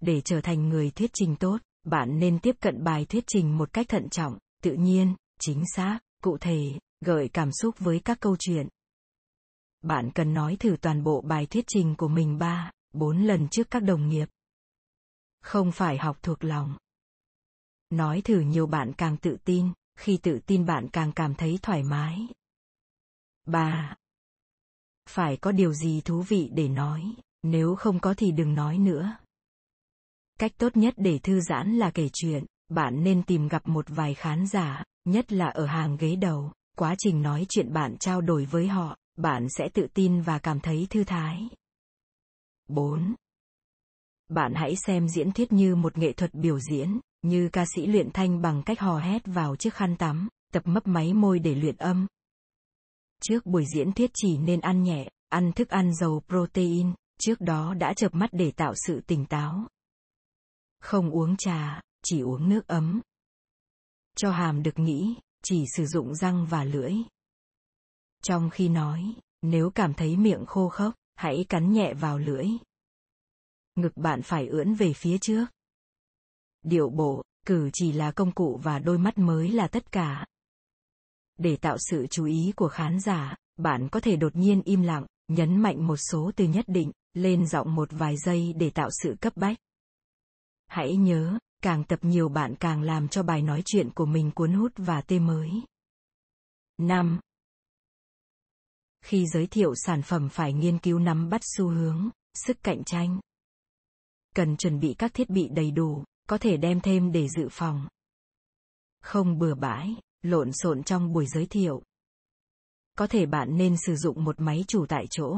[0.00, 3.72] Để trở thành người thuyết trình tốt, bạn nên tiếp cận bài thuyết trình một
[3.72, 8.36] cách thận trọng, tự nhiên, chính xác, cụ thể, gợi cảm xúc với các câu
[8.38, 8.68] chuyện.
[9.82, 13.70] Bạn cần nói thử toàn bộ bài thuyết trình của mình 3, 4 lần trước
[13.70, 14.28] các đồng nghiệp.
[15.42, 16.76] Không phải học thuộc lòng.
[17.90, 21.82] Nói thử nhiều bạn càng tự tin, khi tự tin bạn càng cảm thấy thoải
[21.82, 22.28] mái.
[23.46, 23.96] 3.
[25.08, 29.16] Phải có điều gì thú vị để nói, nếu không có thì đừng nói nữa.
[30.38, 34.14] Cách tốt nhất để thư giãn là kể chuyện, bạn nên tìm gặp một vài
[34.14, 38.44] khán giả, nhất là ở hàng ghế đầu, quá trình nói chuyện bạn trao đổi
[38.44, 41.48] với họ, bạn sẽ tự tin và cảm thấy thư thái.
[42.68, 43.14] 4.
[44.34, 48.10] Bạn hãy xem diễn thuyết như một nghệ thuật biểu diễn, như ca sĩ luyện
[48.14, 51.76] thanh bằng cách hò hét vào chiếc khăn tắm, tập mấp máy môi để luyện
[51.76, 52.06] âm.
[53.22, 57.74] Trước buổi diễn thuyết chỉ nên ăn nhẹ, ăn thức ăn giàu protein, trước đó
[57.74, 59.66] đã chợp mắt để tạo sự tỉnh táo.
[60.80, 63.00] Không uống trà, chỉ uống nước ấm.
[64.16, 65.14] Cho hàm được nghĩ,
[65.44, 66.94] chỉ sử dụng răng và lưỡi.
[68.22, 72.46] Trong khi nói, nếu cảm thấy miệng khô khốc, hãy cắn nhẹ vào lưỡi.
[73.74, 75.46] Ngực bạn phải ưỡn về phía trước.
[76.62, 80.26] Điệu bộ, cử chỉ là công cụ và đôi mắt mới là tất cả.
[81.38, 85.06] Để tạo sự chú ý của khán giả, bạn có thể đột nhiên im lặng,
[85.28, 89.16] nhấn mạnh một số từ nhất định, lên giọng một vài giây để tạo sự
[89.20, 89.58] cấp bách.
[90.66, 94.52] Hãy nhớ, càng tập nhiều bạn càng làm cho bài nói chuyện của mình cuốn
[94.52, 95.50] hút và tê mới.
[96.78, 97.20] 5.
[99.04, 103.20] Khi giới thiệu sản phẩm phải nghiên cứu nắm bắt xu hướng, sức cạnh tranh.
[104.34, 107.88] Cần chuẩn bị các thiết bị đầy đủ, có thể đem thêm để dự phòng.
[109.00, 111.82] Không bừa bãi, lộn xộn trong buổi giới thiệu.
[112.98, 115.36] Có thể bạn nên sử dụng một máy chủ tại chỗ.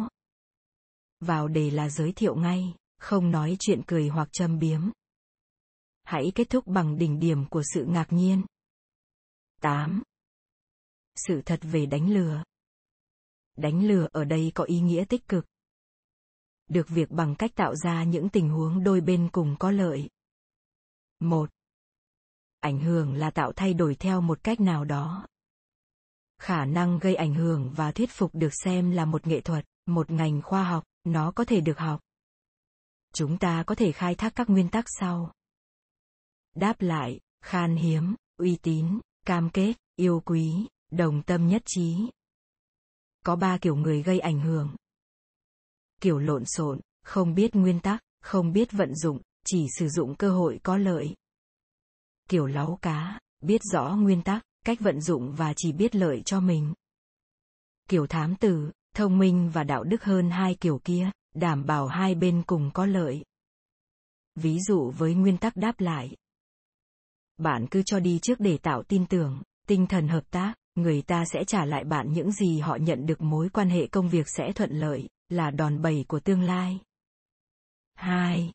[1.20, 4.90] Vào đề là giới thiệu ngay, không nói chuyện cười hoặc châm biếm.
[6.04, 8.42] Hãy kết thúc bằng đỉnh điểm của sự ngạc nhiên.
[9.60, 10.02] 8.
[11.16, 12.42] Sự thật về đánh lừa.
[13.56, 15.46] Đánh lừa ở đây có ý nghĩa tích cực.
[16.68, 20.08] Được việc bằng cách tạo ra những tình huống đôi bên cùng có lợi.
[21.20, 21.50] 1.
[22.60, 25.26] Ảnh hưởng là tạo thay đổi theo một cách nào đó.
[26.38, 30.10] Khả năng gây ảnh hưởng và thuyết phục được xem là một nghệ thuật, một
[30.10, 32.00] ngành khoa học, nó có thể được học.
[33.14, 35.32] Chúng ta có thể khai thác các nguyên tắc sau.
[36.54, 42.10] Đáp lại, khan hiếm, uy tín, cam kết, yêu quý, đồng tâm nhất trí.
[43.24, 44.74] Có ba kiểu người gây ảnh hưởng.
[46.04, 50.30] Kiểu lộn xộn, không biết nguyên tắc, không biết vận dụng, chỉ sử dụng cơ
[50.30, 51.14] hội có lợi.
[52.28, 56.40] Kiểu láu cá, biết rõ nguyên tắc, cách vận dụng và chỉ biết lợi cho
[56.40, 56.74] mình.
[57.88, 62.14] Kiểu thám tử, thông minh và đạo đức hơn hai kiểu kia, đảm bảo hai
[62.14, 63.24] bên cùng có lợi.
[64.34, 66.16] Ví dụ với nguyên tắc đáp lại.
[67.36, 71.24] Bạn cứ cho đi trước để tạo tin tưởng, tinh thần hợp tác, người ta
[71.32, 74.52] sẽ trả lại bạn những gì họ nhận được mối quan hệ công việc sẽ
[74.52, 76.80] thuận lợi, là đòn bẩy của tương lai.
[77.94, 78.52] 2.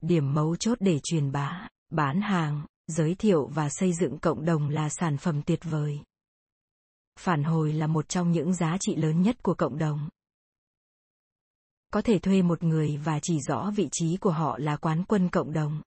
[0.00, 4.68] Điểm mấu chốt để truyền bá, bán hàng, giới thiệu và xây dựng cộng đồng
[4.68, 6.00] là sản phẩm tuyệt vời.
[7.18, 10.08] Phản hồi là một trong những giá trị lớn nhất của cộng đồng.
[11.92, 15.28] Có thể thuê một người và chỉ rõ vị trí của họ là quán quân
[15.28, 15.82] cộng đồng.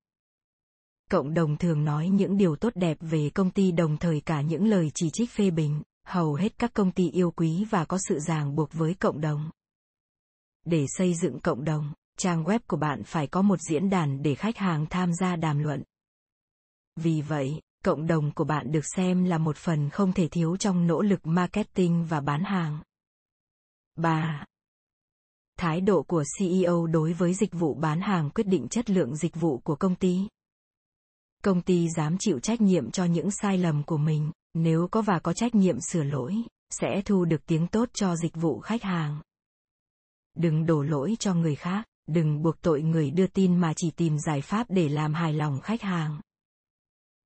[1.11, 4.65] Cộng đồng thường nói những điều tốt đẹp về công ty đồng thời cả những
[4.65, 8.19] lời chỉ trích phê bình, hầu hết các công ty yêu quý và có sự
[8.19, 9.49] ràng buộc với cộng đồng.
[10.65, 14.35] Để xây dựng cộng đồng, trang web của bạn phải có một diễn đàn để
[14.35, 15.83] khách hàng tham gia đàm luận.
[16.95, 20.87] Vì vậy, cộng đồng của bạn được xem là một phần không thể thiếu trong
[20.87, 22.79] nỗ lực marketing và bán hàng.
[23.95, 24.45] 3.
[25.57, 29.35] thái độ của ceo đối với dịch vụ bán hàng quyết định chất lượng dịch
[29.35, 30.19] vụ của công ty
[31.43, 35.19] công ty dám chịu trách nhiệm cho những sai lầm của mình nếu có và
[35.19, 36.35] có trách nhiệm sửa lỗi
[36.69, 39.21] sẽ thu được tiếng tốt cho dịch vụ khách hàng
[40.35, 44.17] đừng đổ lỗi cho người khác, đừng buộc tội người đưa tin mà chỉ tìm
[44.19, 46.21] giải pháp để làm hài lòng khách hàng.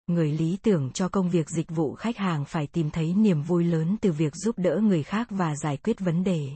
[0.08, 3.64] Người lý tưởng cho công việc dịch vụ khách hàng phải tìm thấy niềm vui
[3.64, 6.50] lớn từ việc giúp đỡ người khác và giải quyết vấn đề.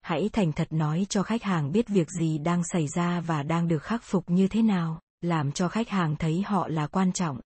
[0.00, 3.68] Hãy thành thật nói cho khách hàng biết việc gì đang xảy ra và đang
[3.68, 7.40] được khắc phục như thế nào, làm cho khách hàng thấy họ là quan trọng.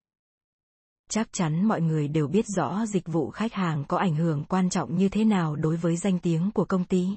[1.11, 4.71] Chắc chắn mọi người đều biết rõ dịch vụ khách hàng có ảnh hưởng quan
[4.71, 7.09] trọng như thế nào đối với danh tiếng của công ty.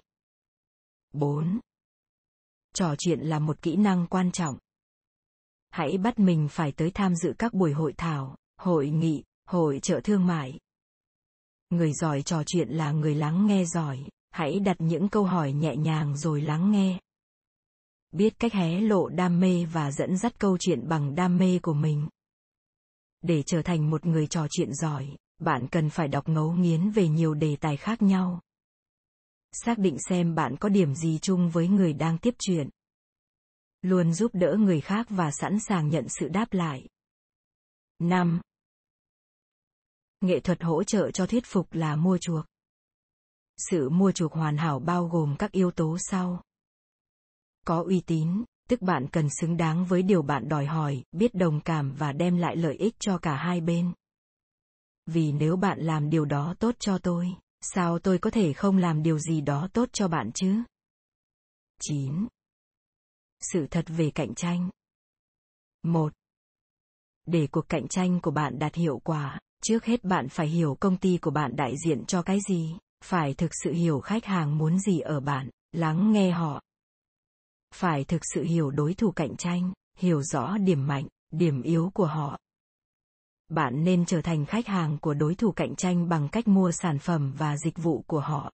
[1.16, 1.60] 4.
[2.74, 4.58] Trò chuyện là một kỹ năng quan trọng.
[5.70, 10.00] Hãy bắt mình phải tới tham dự các buổi hội thảo, hội nghị, hội trợ
[10.04, 10.60] thương mại.
[11.70, 14.00] Người giỏi trò chuyện là người lắng nghe giỏi,
[14.32, 17.00] hãy đặt những câu hỏi nhẹ nhàng rồi lắng nghe.
[18.12, 21.74] Biết cách hé lộ đam mê và dẫn dắt câu chuyện bằng đam mê của
[21.74, 22.08] mình.
[23.22, 27.08] Để trở thành một người trò chuyện giỏi, bạn cần phải đọc ngấu nghiến về
[27.08, 28.42] nhiều đề tài khác nhau
[29.64, 32.70] xác định xem bạn có điểm gì chung với người đang tiếp chuyện
[33.82, 36.88] luôn giúp đỡ người khác và sẵn sàng nhận sự đáp lại
[38.00, 38.42] 5.
[40.22, 42.46] Nghệ thuật hỗ trợ cho thuyết phục là mua chuộc.
[43.58, 46.44] Sự mua chuộc hoàn hảo bao gồm các yếu tố sau.
[47.66, 51.62] Có uy tín, tức bạn cần xứng đáng với điều bạn đòi hỏi, biết đồng
[51.62, 53.94] cảm và đem lại lợi ích cho cả hai bên.
[55.06, 57.36] Vì nếu bạn làm điều đó tốt cho tôi,
[57.74, 60.64] Sao tôi có thể không làm điều gì đó tốt cho bạn chứ?
[61.82, 62.28] 9.
[63.42, 64.70] Sự thật về cạnh tranh.
[65.84, 66.14] 1.
[67.26, 70.98] Để cuộc cạnh tranh của bạn đạt hiệu quả, trước hết bạn phải hiểu công
[70.98, 74.80] ty của bạn đại diện cho cái gì, phải thực sự hiểu khách hàng muốn
[74.80, 76.62] gì ở bạn, lắng nghe họ.
[77.74, 82.06] Phải thực sự hiểu đối thủ cạnh tranh, hiểu rõ điểm mạnh, điểm yếu của
[82.06, 82.38] họ,
[83.50, 87.00] bạn nên trở thành khách hàng của đối thủ cạnh tranh bằng cách mua sản
[87.00, 88.52] phẩm và dịch vụ của họ.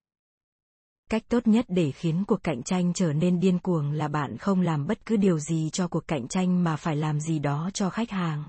[1.10, 4.62] Cách tốt nhất để khiến cuộc cạnh tranh trở nên điên cuồng là bạn không
[4.62, 7.90] làm bất cứ điều gì cho cuộc cạnh tranh mà phải làm gì đó cho
[7.90, 8.44] khách hàng.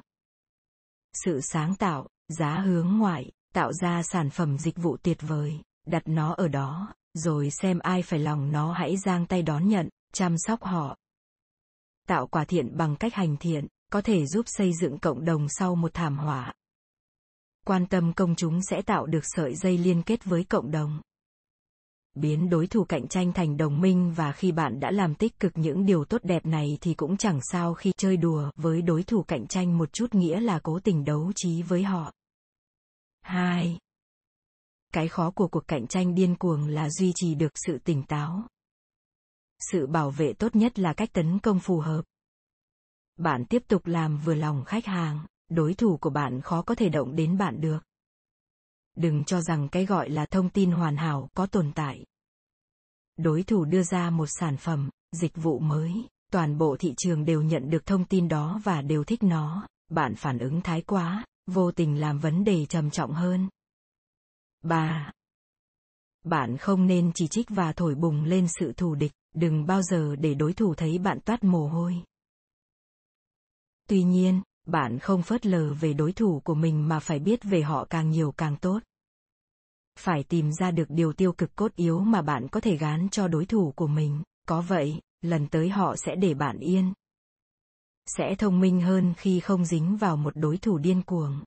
[1.24, 6.02] Sự sáng tạo, giá hướng ngoại, tạo ra sản phẩm dịch vụ tuyệt vời, đặt
[6.06, 10.34] nó ở đó, rồi xem ai phải lòng nó hãy giang tay đón nhận, chăm
[10.38, 10.96] sóc họ.
[12.08, 15.74] Tạo quả thiện bằng cách hành thiện có thể giúp xây dựng cộng đồng sau
[15.74, 16.52] một thảm họa.
[17.66, 21.00] Quan tâm công chúng sẽ tạo được sợi dây liên kết với cộng đồng.
[22.14, 25.52] Biến đối thủ cạnh tranh thành đồng minh và khi bạn đã làm tích cực
[25.54, 29.22] những điều tốt đẹp này thì cũng chẳng sao khi chơi đùa với đối thủ
[29.22, 32.12] cạnh tranh một chút nghĩa là cố tình đấu trí với họ.
[33.22, 33.78] 2.
[34.92, 38.42] Cái khó của cuộc cạnh tranh điên cuồng là duy trì được sự tỉnh táo.
[39.70, 42.02] Sự bảo vệ tốt nhất là cách tấn công phù hợp
[43.22, 46.88] bạn tiếp tục làm vừa lòng khách hàng, đối thủ của bạn khó có thể
[46.88, 47.78] động đến bạn được.
[48.96, 52.04] Đừng cho rằng cái gọi là thông tin hoàn hảo có tồn tại.
[53.16, 55.92] Đối thủ đưa ra một sản phẩm, dịch vụ mới,
[56.32, 60.14] toàn bộ thị trường đều nhận được thông tin đó và đều thích nó, bạn
[60.14, 63.48] phản ứng thái quá, vô tình làm vấn đề trầm trọng hơn.
[64.62, 65.12] 3.
[66.24, 70.16] Bạn không nên chỉ trích và thổi bùng lên sự thù địch, đừng bao giờ
[70.16, 72.02] để đối thủ thấy bạn toát mồ hôi.
[73.88, 77.62] Tuy nhiên, bạn không phớt lờ về đối thủ của mình mà phải biết về
[77.62, 78.82] họ càng nhiều càng tốt.
[79.98, 83.28] Phải tìm ra được điều tiêu cực cốt yếu mà bạn có thể gán cho
[83.28, 86.92] đối thủ của mình, có vậy, lần tới họ sẽ để bạn yên.
[88.06, 91.44] Sẽ thông minh hơn khi không dính vào một đối thủ điên cuồng.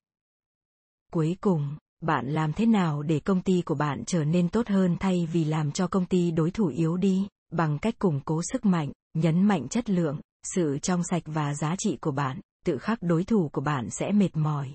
[1.12, 4.98] Cuối cùng, bạn làm thế nào để công ty của bạn trở nên tốt hơn
[5.00, 8.66] thay vì làm cho công ty đối thủ yếu đi, bằng cách củng cố sức
[8.66, 10.20] mạnh, nhấn mạnh chất lượng,
[10.54, 14.12] sự trong sạch và giá trị của bạn, tự khắc đối thủ của bạn sẽ
[14.12, 14.74] mệt mỏi.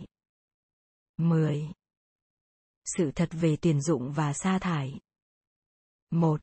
[1.16, 1.62] 10.
[2.84, 5.00] Sự thật về tuyển dụng và sa thải.
[6.10, 6.40] 1.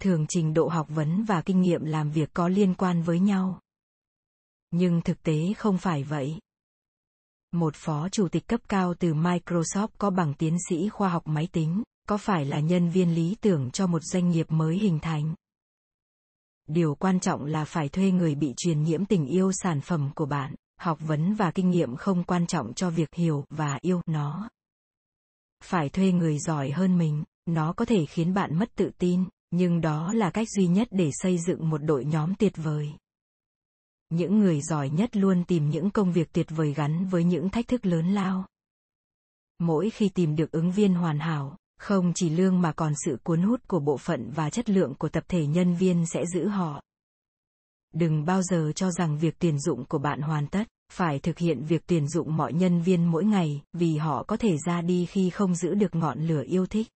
[0.00, 3.60] Thường trình độ học vấn và kinh nghiệm làm việc có liên quan với nhau.
[4.70, 6.38] Nhưng thực tế không phải vậy.
[7.52, 11.48] Một phó chủ tịch cấp cao từ Microsoft có bằng tiến sĩ khoa học máy
[11.52, 15.34] tính, có phải là nhân viên lý tưởng cho một doanh nghiệp mới hình thành?
[16.66, 20.26] Điều quan trọng là phải thuê người bị truyền nhiễm tình yêu sản phẩm của
[20.26, 24.48] bạn, học vấn và kinh nghiệm không quan trọng cho việc hiểu và yêu nó.
[25.64, 29.80] Phải thuê người giỏi hơn mình, nó có thể khiến bạn mất tự tin, nhưng
[29.80, 32.92] đó là cách duy nhất để xây dựng một đội nhóm tuyệt vời.
[34.10, 37.68] Những người giỏi nhất luôn tìm những công việc tuyệt vời gắn với những thách
[37.68, 38.46] thức lớn lao.
[39.58, 43.42] Mỗi khi tìm được ứng viên hoàn hảo không chỉ lương mà còn sự cuốn
[43.42, 46.82] hút của bộ phận và chất lượng của tập thể nhân viên sẽ giữ họ.
[47.94, 51.64] Đừng bao giờ cho rằng việc tuyển dụng của bạn hoàn tất, phải thực hiện
[51.64, 55.30] việc tuyển dụng mọi nhân viên mỗi ngày, vì họ có thể ra đi khi
[55.30, 56.86] không giữ được ngọn lửa yêu thích.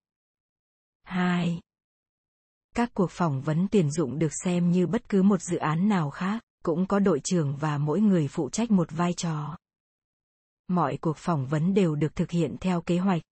[1.02, 1.60] 2.
[2.74, 6.10] Các cuộc phỏng vấn tuyển dụng được xem như bất cứ một dự án nào
[6.10, 9.56] khác, cũng có đội trưởng và mỗi người phụ trách một vai trò.
[10.68, 13.22] Mọi cuộc phỏng vấn đều được thực hiện theo kế hoạch.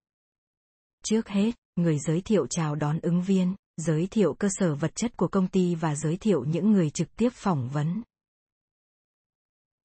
[1.04, 5.16] Trước hết, người giới thiệu chào đón ứng viên, giới thiệu cơ sở vật chất
[5.16, 8.02] của công ty và giới thiệu những người trực tiếp phỏng vấn.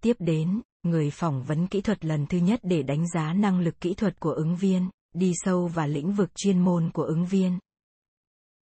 [0.02, 3.82] Tiếp đến, người phỏng vấn kỹ thuật lần thứ nhất để đánh giá năng lực
[3.82, 7.60] kỹ thuật của ứng viên, đi sâu vào lĩnh vực chuyên môn của ứng viên.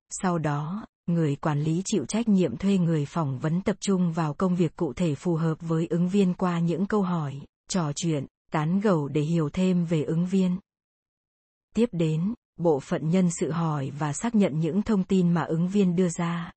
[0.10, 4.34] Sau đó, người quản lý chịu trách nhiệm thuê người phỏng vấn tập trung vào
[4.34, 8.26] công việc cụ thể phù hợp với ứng viên qua những câu hỏi, trò chuyện,
[8.52, 10.58] tán gẫu để hiểu thêm về ứng viên.
[11.76, 15.68] Tiếp đến, bộ phận nhân sự hỏi và xác nhận những thông tin mà ứng
[15.68, 16.52] viên đưa ra.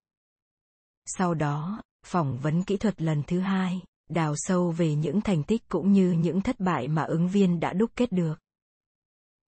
[1.06, 5.68] Sau đó, phỏng vấn kỹ thuật lần thứ hai, đào sâu về những thành tích
[5.68, 8.34] cũng như những thất bại mà ứng viên đã đúc kết được.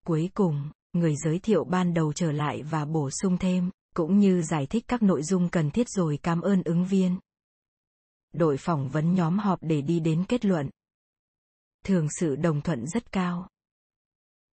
[0.05, 4.41] Cuối cùng, người giới thiệu ban đầu trở lại và bổ sung thêm, cũng như
[4.41, 7.19] giải thích các nội dung cần thiết rồi cảm ơn ứng viên.
[8.33, 10.69] Đội phỏng vấn nhóm họp để đi đến kết luận.
[11.85, 13.47] Thường sự đồng thuận rất cao.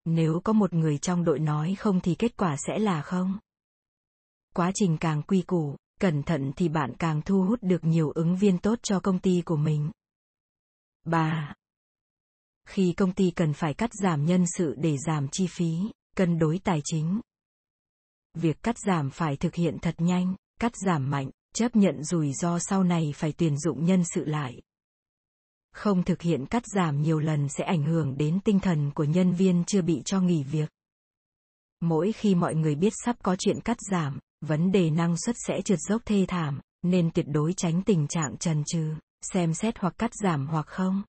[0.05, 3.39] Nếu có một người trong đội nói không thì kết quả sẽ là không.
[4.55, 8.37] Quá trình càng quy củ, cẩn thận thì bạn càng thu hút được nhiều ứng
[8.37, 9.91] viên tốt cho công ty của mình.
[11.05, 11.55] 3.
[12.69, 16.59] Khi công ty cần phải cắt giảm nhân sự để giảm chi phí, cân đối
[16.59, 17.21] tài chính.
[18.35, 22.59] Việc cắt giảm phải thực hiện thật nhanh, cắt giảm mạnh, chấp nhận rủi ro
[22.59, 24.61] sau này phải tuyển dụng nhân sự lại.
[25.73, 29.33] Không thực hiện cắt giảm nhiều lần sẽ ảnh hưởng đến tinh thần của nhân
[29.33, 30.71] viên chưa bị cho nghỉ việc.
[31.81, 35.63] Mỗi khi mọi người biết sắp có chuyện cắt giảm, vấn đề năng suất sẽ
[35.63, 39.95] trượt dốc thê thảm, nên tuyệt đối tránh tình trạng trần trừ, xem xét hoặc
[39.99, 41.03] cắt giảm hoặc không.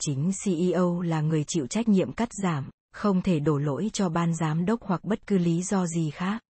[0.00, 4.34] Chính CEO là người chịu trách nhiệm cắt giảm, không thể đổ lỗi cho ban
[4.34, 6.42] giám đốc hoặc bất cứ lý do gì khác.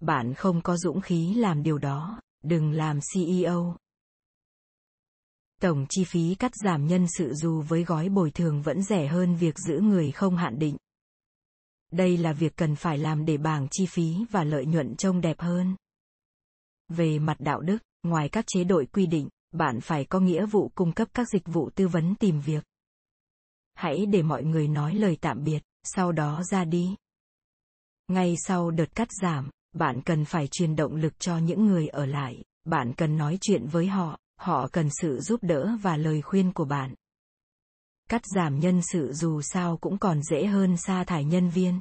[0.00, 3.76] Bạn không có dũng khí làm điều đó, đừng làm CEO.
[5.60, 9.34] Tổng chi phí cắt giảm nhân sự dù với gói bồi thường vẫn rẻ hơn
[9.34, 10.76] việc giữ người không hạn định.
[11.92, 15.40] Đây là việc cần phải làm để bảng chi phí và lợi nhuận trông đẹp
[15.40, 15.76] hơn.
[16.88, 20.70] Về mặt đạo đức, ngoài các chế độ quy định, bạn phải có nghĩa vụ
[20.74, 22.64] cung cấp các dịch vụ tư vấn tìm việc.
[23.74, 26.96] Hãy để mọi người nói lời tạm biệt, sau đó ra đi.
[28.08, 32.06] Ngay sau đợt cắt giảm, bạn cần phải truyền động lực cho những người ở
[32.06, 36.52] lại, bạn cần nói chuyện với họ, họ cần sự giúp đỡ và lời khuyên
[36.52, 36.94] của bạn.
[38.08, 41.80] Cắt giảm nhân sự dù sao cũng còn dễ hơn sa thải nhân viên.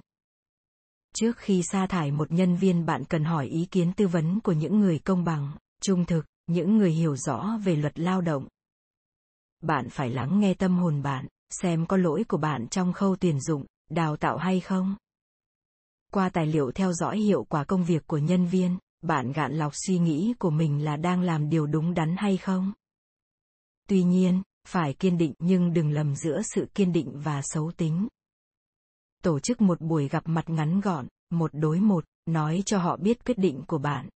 [1.16, 4.52] Trước khi sa thải một nhân viên bạn cần hỏi ý kiến tư vấn của
[4.52, 8.48] những người công bằng, trung thực, những người hiểu rõ về luật lao động.
[9.62, 13.42] Bạn phải lắng nghe tâm hồn bạn, xem có lỗi của bạn trong khâu tuyển
[13.42, 14.96] dụng, đào tạo hay không.
[16.12, 19.72] Qua tài liệu theo dõi hiệu quả công việc của nhân viên, bạn gạn lọc
[19.76, 22.74] suy nghĩ của mình là đang làm điều đúng đắn hay không.
[23.88, 28.08] Tuy nhiên, phải kiên định nhưng đừng lầm giữa sự kiên định và xấu tính.
[29.24, 33.26] Tổ chức một buổi gặp mặt ngắn gọn, một đối một, nói cho họ biết
[33.26, 34.10] quyết định của bạn.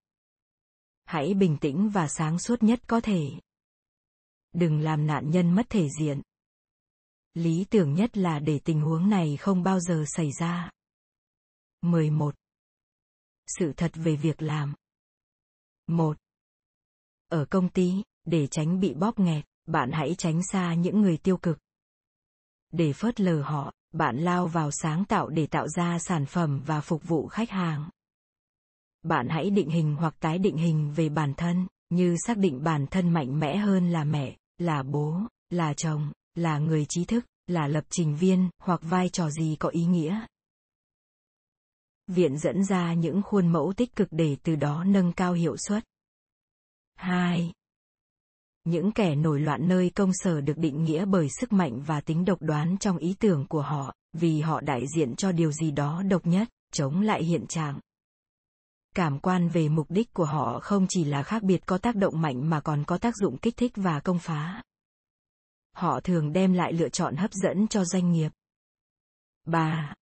[1.06, 3.30] Hãy bình tĩnh và sáng suốt nhất có thể.
[4.54, 6.22] Đừng làm nạn nhân mất thể diện.
[7.34, 10.72] Lý tưởng nhất là để tình huống này không bao giờ xảy ra.
[11.82, 12.36] 11.
[13.48, 14.74] Sự thật về việc làm.
[15.88, 16.18] 1.
[17.30, 21.38] Ở công ty, để tránh bị bóp nghẹt, bạn hãy tránh xa những người tiêu
[21.38, 21.60] cực.
[22.72, 26.82] Để phớt lờ họ, bạn lao vào sáng tạo để tạo ra sản phẩm và
[26.82, 27.90] phục vụ khách hàng.
[29.04, 32.88] Bạn hãy định hình hoặc tái định hình về bản thân, như xác định bản
[32.88, 37.68] thân mạnh mẽ hơn là mẹ, là bố, là chồng, là người trí thức, là
[37.68, 40.26] lập trình viên, hoặc vai trò gì có ý nghĩa.
[42.08, 45.84] Viện dẫn ra những khuôn mẫu tích cực để từ đó nâng cao hiệu suất.
[46.96, 47.54] 2.
[48.64, 52.26] Những kẻ nổi loạn nơi công sở được định nghĩa bởi sức mạnh và tính
[52.26, 56.04] độc đoán trong ý tưởng của họ, vì họ đại diện cho điều gì đó
[56.04, 57.80] độc nhất, chống lại hiện trạng.
[58.96, 62.22] Cảm quan về mục đích của họ không chỉ là khác biệt có tác động
[62.22, 64.64] mạnh mà còn có tác dụng kích thích và công phá.
[65.76, 68.30] Họ thường đem lại lựa chọn hấp dẫn cho doanh nghiệp.
[69.46, 69.94] 3.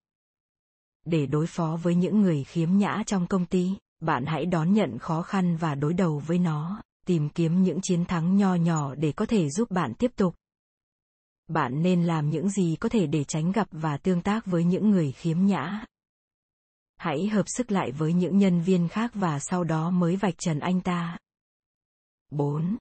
[1.06, 4.98] Để đối phó với những người khiếm nhã trong công ty, bạn hãy đón nhận
[5.00, 6.82] khó khăn và đối đầu với nó.
[7.06, 10.36] Tìm kiếm những chiến thắng nho nhỏ để có thể giúp bạn tiếp tục.
[11.48, 14.90] Bạn nên làm những gì có thể để tránh gặp và tương tác với những
[14.90, 15.86] người khiếm nhã.
[16.98, 20.60] Hãy hợp sức lại với những nhân viên khác và sau đó mới vạch trần
[20.60, 21.18] anh ta.
[22.32, 22.78] 4.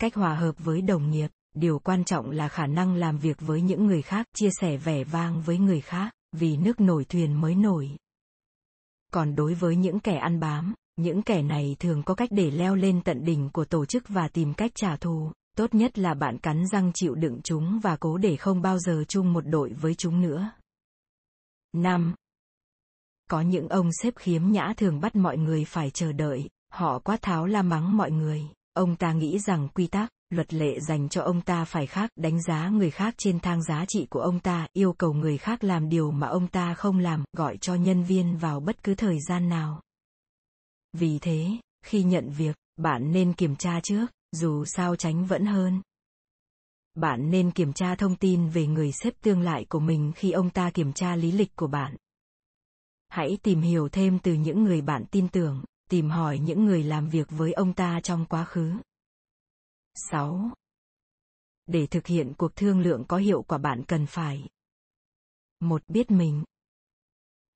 [0.00, 3.60] Cách hòa hợp với đồng nghiệp, điều quan trọng là khả năng làm việc với
[3.60, 7.54] những người khác, chia sẻ vẻ vang với người khác, vì nước nổi thuyền mới
[7.54, 7.96] nổi.
[9.12, 12.74] Còn đối với những kẻ ăn bám, những kẻ này thường có cách để leo
[12.74, 16.38] lên tận đỉnh của tổ chức và tìm cách trả thù, tốt nhất là bạn
[16.38, 19.94] cắn răng chịu đựng chúng và cố để không bao giờ chung một đội với
[19.94, 20.50] chúng nữa.
[21.72, 22.14] 5.
[23.30, 27.22] Có những ông xếp khiếm nhã thường bắt mọi người phải chờ đợi, họ quát
[27.22, 31.22] tháo la mắng mọi người, ông ta nghĩ rằng quy tắc, luật lệ dành cho
[31.22, 34.66] ông ta phải khác, đánh giá người khác trên thang giá trị của ông ta,
[34.72, 38.36] yêu cầu người khác làm điều mà ông ta không làm, gọi cho nhân viên
[38.36, 39.82] vào bất cứ thời gian nào.
[40.92, 41.48] Vì thế,
[41.84, 45.82] khi nhận việc, bạn nên kiểm tra trước, dù sao tránh vẫn hơn.
[46.94, 50.50] Bạn nên kiểm tra thông tin về người xếp tương lại của mình khi ông
[50.50, 51.96] ta kiểm tra lý lịch của bạn.
[53.08, 57.08] Hãy tìm hiểu thêm từ những người bạn tin tưởng, tìm hỏi những người làm
[57.08, 58.72] việc với ông ta trong quá khứ.
[60.10, 60.50] 6.
[61.66, 64.48] Để thực hiện cuộc thương lượng có hiệu quả bạn cần phải
[65.60, 66.44] một Biết mình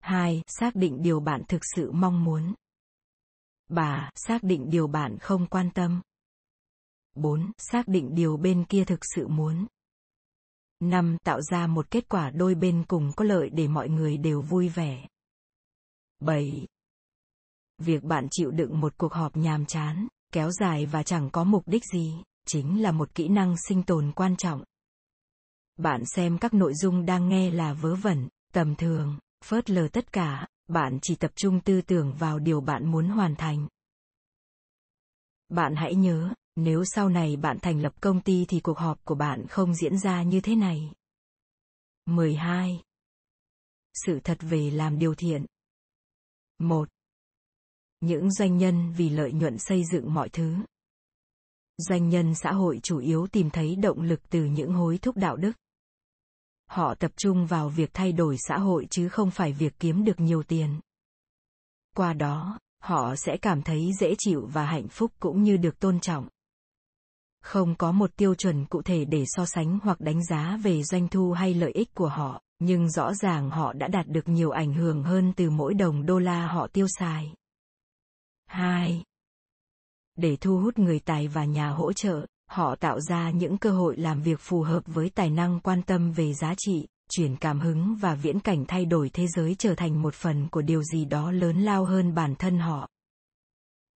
[0.01, 0.43] 2.
[0.47, 2.55] Xác định điều bạn thực sự mong muốn.
[3.69, 4.11] 3.
[4.15, 6.03] Xác định điều bạn không quan tâm.
[7.15, 7.53] 4.
[7.59, 9.67] Xác định điều bên kia thực sự muốn.
[10.81, 11.17] 5.
[11.25, 14.69] Tạo ra một kết quả đôi bên cùng có lợi để mọi người đều vui
[14.69, 15.09] vẻ.
[16.21, 16.67] 7.
[17.79, 21.63] Việc bạn chịu đựng một cuộc họp nhàm chán, kéo dài và chẳng có mục
[21.67, 24.65] đích gì, chính là một kỹ năng sinh tồn quan trọng.
[25.77, 30.13] Bạn xem các nội dung đang nghe là vớ vẩn, tầm thường, phớt lờ tất
[30.13, 33.69] cả, bạn chỉ tập trung tư tưởng vào điều bạn muốn hoàn thành.
[35.49, 39.15] Bạn hãy nhớ, nếu sau này bạn thành lập công ty thì cuộc họp của
[39.15, 40.93] bạn không diễn ra như thế này.
[42.07, 42.83] 12.
[44.07, 45.47] Sự thật về làm điều thiện.
[46.59, 46.89] 1.
[48.01, 50.57] Những doanh nhân vì lợi nhuận xây dựng mọi thứ.
[51.79, 55.37] Doanh nhân xã hội chủ yếu tìm thấy động lực từ những hối thúc đạo
[55.37, 55.53] đức.
[56.69, 60.21] Họ tập trung vào việc thay đổi xã hội chứ không phải việc kiếm được
[60.21, 60.81] nhiều tiền.
[61.97, 66.01] Qua đó, họ sẽ cảm thấy dễ chịu và hạnh phúc cũng như được tôn
[66.01, 66.29] trọng.
[67.43, 71.09] Không có một tiêu chuẩn cụ thể để so sánh hoặc đánh giá về doanh
[71.09, 74.75] thu hay lợi ích của họ, nhưng rõ ràng họ đã đạt được nhiều ảnh
[74.75, 77.35] hưởng hơn từ mỗi đồng đô la họ tiêu xài.
[78.47, 79.05] 2.
[80.23, 83.97] Để thu hút người tài và nhà hỗ trợ, họ tạo ra những cơ hội
[83.97, 87.97] làm việc phù hợp với tài năng quan tâm về giá trị, truyền cảm hứng
[88.01, 91.31] và viễn cảnh thay đổi thế giới trở thành một phần của điều gì đó
[91.31, 92.89] lớn lao hơn bản thân họ.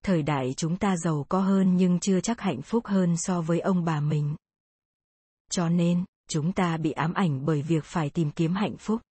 [0.05, 3.61] Thời đại chúng ta giàu có hơn nhưng chưa chắc hạnh phúc hơn so với
[3.61, 4.37] ông bà mình.
[5.51, 9.03] Cho nên, chúng ta bị ám ảnh bởi việc phải tìm kiếm hạnh phúc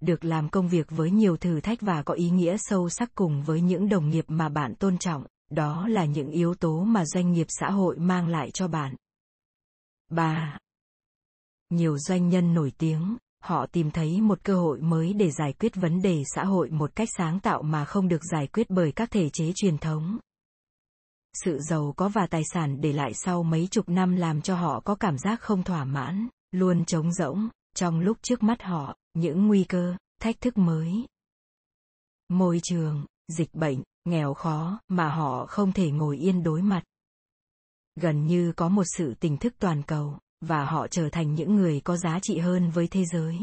[0.00, 3.42] được làm công việc với nhiều thử thách và có ý nghĩa sâu sắc cùng
[3.42, 5.24] với những đồng nghiệp mà bạn tôn trọng
[5.54, 8.94] đó là những yếu tố mà doanh nghiệp xã hội mang lại cho bạn.
[10.08, 10.58] 3
[11.70, 15.74] nhiều doanh nhân nổi tiếng, họ tìm thấy một cơ hội mới để giải quyết
[15.74, 19.10] vấn đề xã hội một cách sáng tạo mà không được giải quyết bởi các
[19.10, 20.18] thể chế truyền thống.
[21.44, 24.80] Sự giàu có và tài sản để lại sau mấy chục năm làm cho họ
[24.80, 29.46] có cảm giác không thỏa mãn, luôn trống rỗng, trong lúc trước mắt họ, những
[29.46, 31.06] nguy cơ, thách thức mới.
[32.28, 36.82] Môi trường dịch bệnh nghèo khó mà họ không thể ngồi yên đối mặt
[37.96, 41.80] gần như có một sự tỉnh thức toàn cầu và họ trở thành những người
[41.80, 43.38] có giá trị hơn với thế giới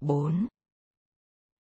[0.00, 0.46] 4.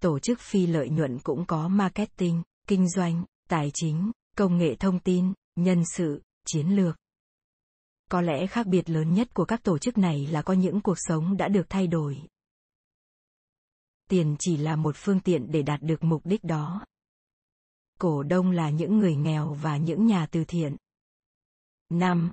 [0.01, 4.99] Tổ chức phi lợi nhuận cũng có marketing, kinh doanh, tài chính, công nghệ thông
[4.99, 6.95] tin, nhân sự, chiến lược.
[8.12, 10.97] Có lẽ khác biệt lớn nhất của các tổ chức này là có những cuộc
[10.97, 12.22] sống đã được thay đổi.
[14.10, 16.86] Tiền chỉ là một phương tiện để đạt được mục đích đó.
[17.99, 20.75] Cổ đông là những người nghèo và những nhà từ thiện.
[21.89, 22.31] 5.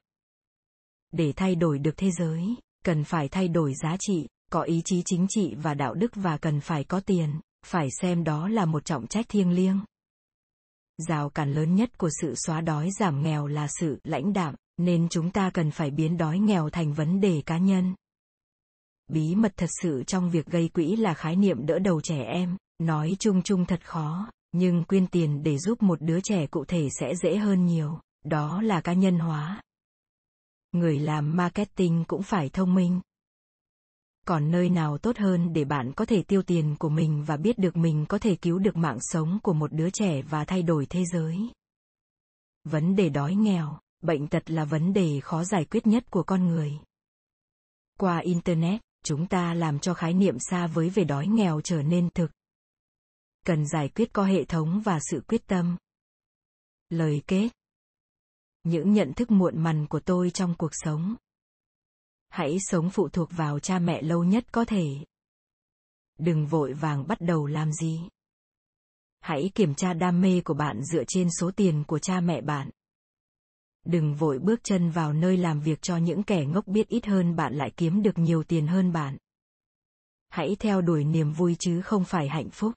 [1.12, 2.54] Để thay đổi được thế giới,
[2.84, 6.36] cần phải thay đổi giá trị, có ý chí chính trị và đạo đức và
[6.36, 9.80] cần phải có tiền, phải xem đó là một trọng trách thiêng liêng.
[11.08, 15.08] Rào cản lớn nhất của sự xóa đói giảm nghèo là sự lãnh đạm, nên
[15.08, 17.94] chúng ta cần phải biến đói nghèo thành vấn đề cá nhân.
[19.08, 22.56] Bí mật thật sự trong việc gây quỹ là khái niệm đỡ đầu trẻ em,
[22.78, 26.88] nói chung chung thật khó, nhưng quyên tiền để giúp một đứa trẻ cụ thể
[27.00, 29.62] sẽ dễ hơn nhiều, đó là cá nhân hóa.
[30.72, 33.00] Người làm marketing cũng phải thông minh.
[34.26, 37.58] Còn nơi nào tốt hơn để bạn có thể tiêu tiền của mình và biết
[37.58, 40.86] được mình có thể cứu được mạng sống của một đứa trẻ và thay đổi
[40.86, 41.50] thế giới.
[42.64, 46.46] Vấn đề đói nghèo, bệnh tật là vấn đề khó giải quyết nhất của con
[46.46, 46.72] người.
[47.98, 52.08] Qua internet, chúng ta làm cho khái niệm xa với về đói nghèo trở nên
[52.14, 52.30] thực
[53.46, 55.76] cần giải quyết có hệ thống và sự quyết tâm.
[56.88, 57.48] Lời kết.
[58.62, 61.14] Những nhận thức muộn mằn của tôi trong cuộc sống.
[62.28, 64.86] Hãy sống phụ thuộc vào cha mẹ lâu nhất có thể.
[66.18, 68.00] Đừng vội vàng bắt đầu làm gì.
[69.20, 72.70] Hãy kiểm tra đam mê của bạn dựa trên số tiền của cha mẹ bạn.
[73.84, 77.36] Đừng vội bước chân vào nơi làm việc cho những kẻ ngốc biết ít hơn
[77.36, 79.16] bạn lại kiếm được nhiều tiền hơn bạn.
[80.28, 82.72] Hãy theo đuổi niềm vui chứ không phải hạnh phúc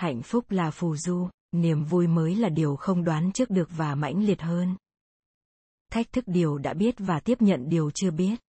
[0.00, 3.94] hạnh phúc là phù du, niềm vui mới là điều không đoán trước được và
[3.94, 4.76] mãnh liệt hơn.
[5.92, 8.40] Thách thức điều đã biết và tiếp nhận điều chưa biết.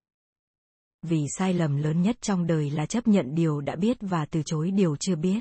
[1.01, 4.41] Vì sai lầm lớn nhất trong đời là chấp nhận điều đã biết và từ
[4.45, 5.39] chối điều chưa biết.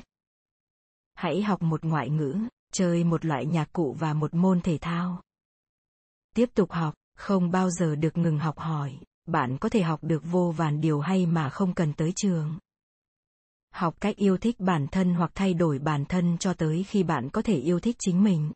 [1.13, 2.37] Hãy học một ngoại ngữ,
[2.73, 5.21] chơi một loại nhạc cụ và một môn thể thao.
[6.35, 10.23] Tiếp tục học, không bao giờ được ngừng học hỏi, bạn có thể học được
[10.25, 12.57] vô vàn điều hay mà không cần tới trường
[13.71, 17.29] học cách yêu thích bản thân hoặc thay đổi bản thân cho tới khi bạn
[17.29, 18.51] có thể yêu thích chính mình.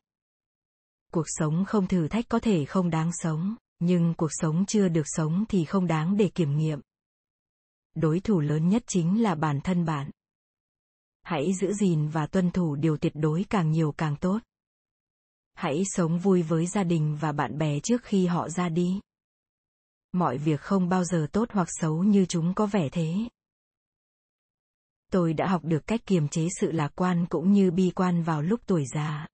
[1.12, 5.06] Cuộc sống không thử thách có thể không đáng sống, nhưng cuộc sống chưa được
[5.06, 6.80] sống thì không đáng để kiểm nghiệm.
[7.94, 10.10] Đối thủ lớn nhất chính là bản thân bạn.
[11.22, 14.38] Hãy giữ gìn và tuân thủ điều tuyệt đối càng nhiều càng tốt.
[15.54, 19.00] Hãy sống vui với gia đình và bạn bè trước khi họ ra đi.
[20.12, 23.14] Mọi việc không bao giờ tốt hoặc xấu như chúng có vẻ thế
[25.12, 28.42] tôi đã học được cách kiềm chế sự lạc quan cũng như bi quan vào
[28.42, 29.26] lúc tuổi già.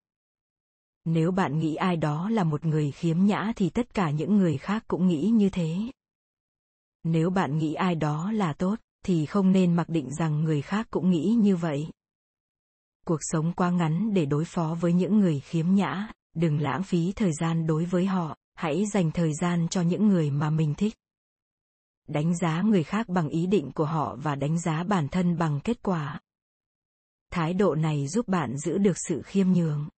[1.04, 4.58] Nếu bạn nghĩ ai đó là một người khiếm nhã thì tất cả những người
[4.58, 5.76] khác cũng nghĩ như thế.
[7.04, 10.86] Nếu bạn nghĩ ai đó là tốt, thì không nên mặc định rằng người khác
[10.90, 11.86] cũng nghĩ như vậy.
[13.06, 17.12] Cuộc sống quá ngắn để đối phó với những người khiếm nhã, đừng lãng phí
[17.12, 20.94] thời gian đối với họ, hãy dành thời gian cho những người mà mình thích
[22.08, 25.60] đánh giá người khác bằng ý định của họ và đánh giá bản thân bằng
[25.64, 26.20] kết quả.
[27.30, 29.88] Thái độ này giúp bạn giữ được sự khiêm nhường.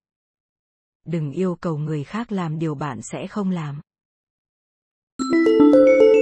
[1.07, 3.81] Đừng yêu cầu người khác làm điều bạn sẽ không làm.
[5.19, 6.14] thank you